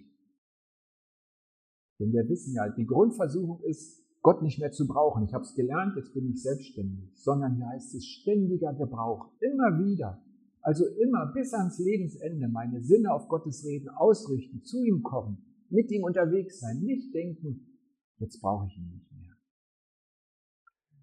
Denn 1.98 2.12
wir 2.12 2.26
wissen 2.28 2.54
ja, 2.54 2.68
die 2.70 2.86
Grundversuchung 2.86 3.62
ist, 3.64 4.03
Gott 4.24 4.40
nicht 4.40 4.58
mehr 4.58 4.72
zu 4.72 4.88
brauchen. 4.88 5.22
Ich 5.24 5.34
habe 5.34 5.44
es 5.44 5.54
gelernt, 5.54 5.96
jetzt 5.96 6.14
bin 6.14 6.30
ich 6.30 6.42
selbstständig. 6.42 7.12
Sondern 7.14 7.56
hier 7.56 7.68
heißt 7.68 7.94
es 7.94 8.06
ständiger 8.06 8.72
Gebrauch. 8.72 9.28
Immer 9.40 9.78
wieder. 9.84 10.18
Also 10.62 10.86
immer 10.86 11.30
bis 11.34 11.52
ans 11.52 11.78
Lebensende 11.78 12.48
meine 12.48 12.80
Sinne 12.80 13.12
auf 13.12 13.28
Gottes 13.28 13.66
Reden 13.66 13.90
ausrichten, 13.90 14.62
zu 14.62 14.82
ihm 14.82 15.02
kommen, 15.02 15.44
mit 15.68 15.90
ihm 15.90 16.04
unterwegs 16.04 16.58
sein, 16.58 16.80
nicht 16.80 17.14
denken, 17.14 17.78
jetzt 18.16 18.40
brauche 18.40 18.66
ich 18.66 18.78
ihn 18.78 18.88
nicht 18.92 19.12
mehr. 19.12 19.36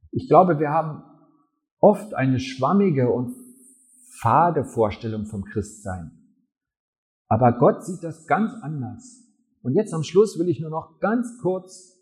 Ich 0.10 0.28
glaube, 0.28 0.58
wir 0.58 0.72
haben 0.72 1.04
oft 1.80 2.16
eine 2.16 2.40
schwammige 2.40 3.12
und 3.12 3.36
fade 4.20 4.66
Vorstellung 4.66 5.28
vom 5.28 5.44
Christsein. 5.46 6.12
Aber 7.28 7.52
Gott 7.52 7.86
sieht 7.86 8.04
das 8.04 8.26
ganz 8.26 8.52
anders. 8.64 9.28
Und 9.62 9.76
jetzt 9.76 9.94
am 9.94 10.02
Schluss 10.02 10.40
will 10.40 10.50
ich 10.50 10.60
nur 10.60 10.72
noch 10.72 11.00
ganz 11.00 11.38
kurz 11.40 12.01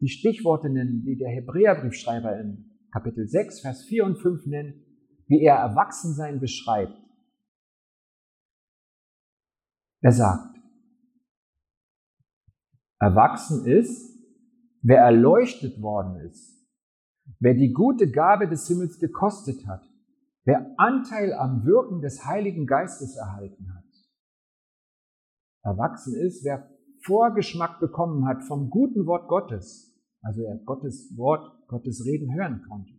die 0.00 0.08
Stichworte 0.08 0.70
nennen, 0.70 1.02
die 1.04 1.16
der 1.16 1.30
Hebräerbriefschreiber 1.30 2.38
in 2.40 2.70
Kapitel 2.92 3.26
6, 3.26 3.60
Vers 3.60 3.84
4 3.84 4.04
und 4.04 4.16
5 4.16 4.46
nennt, 4.46 4.74
wie 5.26 5.42
er 5.42 5.56
Erwachsensein 5.56 6.40
beschreibt. 6.40 6.96
Er 10.00 10.12
sagt, 10.12 10.56
erwachsen 13.00 13.66
ist, 13.66 14.16
wer 14.82 15.00
erleuchtet 15.00 15.82
worden 15.82 16.20
ist, 16.26 16.66
wer 17.40 17.54
die 17.54 17.72
gute 17.72 18.10
Gabe 18.10 18.48
des 18.48 18.66
Himmels 18.68 18.98
gekostet 18.98 19.66
hat, 19.66 19.88
Wer 20.48 20.72
Anteil 20.78 21.34
am 21.34 21.66
Wirken 21.66 22.00
des 22.00 22.24
Heiligen 22.24 22.66
Geistes 22.66 23.16
erhalten 23.16 23.70
hat, 23.74 23.84
erwachsen 25.62 26.14
ist, 26.14 26.42
wer 26.42 26.70
Vorgeschmack 27.04 27.80
bekommen 27.80 28.26
hat 28.26 28.42
vom 28.44 28.70
guten 28.70 29.04
Wort 29.04 29.28
Gottes, 29.28 29.87
also 30.22 30.42
er 30.42 30.56
Gottes 30.64 31.16
Wort, 31.16 31.66
Gottes 31.68 32.04
Reden 32.04 32.34
hören 32.34 32.62
konnte. 32.68 32.92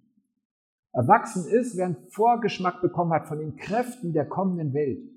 Erwachsen 0.91 1.45
ist, 1.45 1.77
wer 1.77 1.86
einen 1.86 2.08
Vorgeschmack 2.10 2.82
bekommen 2.82 3.13
hat 3.13 3.27
von 3.27 3.39
den 3.39 3.55
Kräften 3.55 4.13
der 4.13 4.27
kommenden 4.27 4.73
Welt. 4.73 5.08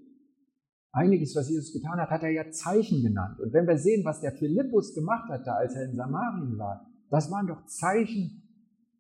Einiges, 0.93 1.35
was 1.35 1.49
Jesus 1.49 1.73
getan 1.73 1.99
hat, 1.99 2.11
hat 2.11 2.23
er 2.23 2.31
ja 2.31 2.51
Zeichen 2.51 3.03
genannt. 3.03 3.41
Und 3.41 3.55
wenn 3.55 3.67
wir 3.67 3.79
sehen, 3.79 4.05
was 4.05 4.21
der 4.21 4.33
Philippus 4.33 4.95
gemacht 4.95 5.31
hat, 5.31 5.47
da 5.47 5.55
als 5.55 5.75
er 5.75 5.87
in 5.87 5.95
Samarien 5.95 6.59
war, 6.59 6.87
das 7.09 7.31
waren 7.31 7.47
doch 7.47 7.65
Zeichen 7.67 8.43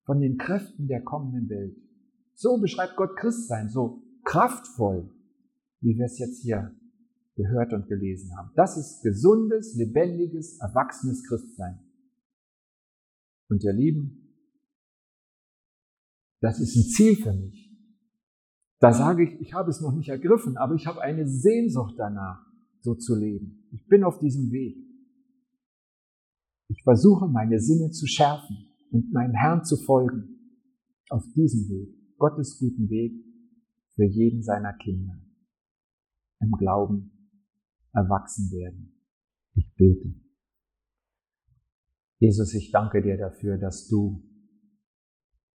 von 0.05 0.21
den 0.21 0.38
Kräften 0.38 0.88
der 0.88 1.03
kommenden 1.03 1.51
Welt. 1.51 1.77
So 2.35 2.59
beschreibt 2.59 2.97
Gott 2.97 3.17
Christsein, 3.17 3.69
so 3.69 4.03
kraftvoll, 4.25 5.11
wie 5.81 5.97
wir 5.99 6.07
es 6.07 6.19
jetzt 6.19 6.43
hier 6.43 6.75
gehört 7.37 7.75
und 7.75 7.88
gelesen 7.88 8.37
haben. 8.37 8.51
Das 8.57 8.77
ist 8.79 9.03
gesundes, 9.03 9.75
lebendiges, 9.75 10.59
erwachsenes 10.61 11.25
Christsein. 11.29 11.79
Und 13.53 13.62
ihr 13.65 13.75
Lieben, 13.75 14.35
das 16.41 16.59
ist 16.59 16.75
ein 16.75 16.85
Ziel 16.85 17.17
für 17.17 17.35
mich. 17.35 17.71
Da 18.79 18.95
sage 18.95 19.25
ich, 19.25 19.41
ich 19.43 19.53
habe 19.53 19.69
es 19.69 19.83
noch 19.83 19.93
nicht 19.93 20.09
ergriffen, 20.09 20.57
aber 20.57 20.75
ich 20.75 20.87
habe 20.87 21.03
eine 21.03 21.29
Sehnsucht 21.29 21.97
danach, 21.99 22.47
so 22.81 22.95
zu 22.95 23.15
leben. 23.15 23.69
Ich 23.71 23.87
bin 23.88 24.05
auf 24.05 24.19
diesem 24.19 24.51
Weg. 24.53 24.79
Ich 26.69 26.83
versuche 26.83 27.29
meine 27.29 27.61
Sinne 27.61 27.91
zu 27.91 28.07
schärfen 28.07 28.71
und 28.91 29.12
meinem 29.12 29.35
Herrn 29.35 29.67
zu 29.67 29.77
folgen. 29.77 30.31
Auf 31.11 31.23
diesem 31.37 31.69
Weg, 31.69 32.17
Gottes 32.17 32.59
guten 32.59 32.88
Weg 32.88 33.12
für 33.97 34.07
jeden 34.07 34.43
seiner 34.43 34.73
Kinder. 34.79 35.21
Im 36.41 36.53
Glauben 36.53 37.12
erwachsen 37.93 38.51
werden. 38.51 38.95
Ich 39.53 39.71
bete. 39.75 40.22
Jesus, 42.23 42.55
ich 42.55 42.71
danke 42.71 43.03
dir 43.03 43.17
dafür, 43.17 43.59
dass 43.59 43.89
du, 43.89 44.23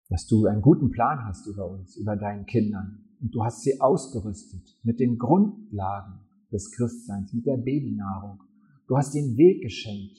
dass 0.09 0.29
du 0.29 0.47
einen 0.47 0.63
guten 0.63 0.93
Plan 0.93 1.25
hast 1.25 1.49
über 1.49 1.69
uns, 1.69 1.97
über 1.97 2.15
deinen 2.15 2.47
Kindern. 2.47 3.05
Und 3.21 3.35
du 3.35 3.43
hast 3.43 3.63
sie 3.63 3.81
ausgerüstet 3.81 4.79
mit 4.85 5.01
den 5.01 5.19
Grundlagen 5.19 6.21
des 6.53 6.71
Christseins, 6.71 7.33
mit 7.33 7.47
der 7.47 7.57
Babynahrung. 7.57 8.45
Du 8.87 8.97
hast 8.97 9.13
den 9.13 9.37
Weg 9.37 9.61
geschenkt, 9.63 10.19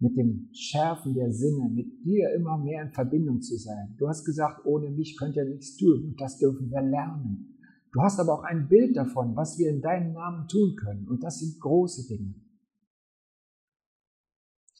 mit 0.00 0.18
dem 0.18 0.50
Schärfen 0.52 1.14
der 1.14 1.32
Sinne, 1.32 1.70
mit 1.70 2.04
dir 2.04 2.30
immer 2.34 2.58
mehr 2.58 2.82
in 2.82 2.90
Verbindung 2.90 3.40
zu 3.40 3.56
sein. 3.56 3.94
Du 3.96 4.06
hast 4.06 4.26
gesagt, 4.26 4.66
ohne 4.66 4.90
mich 4.90 5.16
könnt 5.16 5.36
ihr 5.36 5.46
nichts 5.46 5.78
tun 5.78 6.04
und 6.04 6.20
das 6.20 6.36
dürfen 6.36 6.70
wir 6.70 6.82
lernen. 6.82 7.56
Du 7.94 8.02
hast 8.02 8.20
aber 8.20 8.34
auch 8.34 8.44
ein 8.44 8.68
Bild 8.68 8.98
davon, 8.98 9.34
was 9.34 9.58
wir 9.58 9.70
in 9.70 9.80
deinem 9.80 10.12
Namen 10.12 10.46
tun 10.46 10.76
können 10.76 11.08
und 11.08 11.22
das 11.22 11.38
sind 11.38 11.58
große 11.58 12.06
Dinge. 12.06 12.34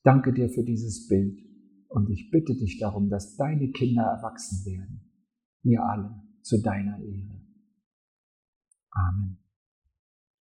Ich 0.01 0.05
danke 0.05 0.33
dir 0.33 0.49
für 0.49 0.65
dieses 0.65 1.09
Bild 1.09 1.39
und 1.89 2.09
ich 2.09 2.31
bitte 2.31 2.55
dich 2.55 2.79
darum, 2.79 3.11
dass 3.11 3.37
deine 3.37 3.71
Kinder 3.71 4.05
erwachsen 4.05 4.65
werden. 4.65 5.13
Wir 5.63 5.85
alle 5.85 6.23
zu 6.41 6.63
deiner 6.63 6.99
Ehre. 6.99 7.43
Amen. 8.93 9.37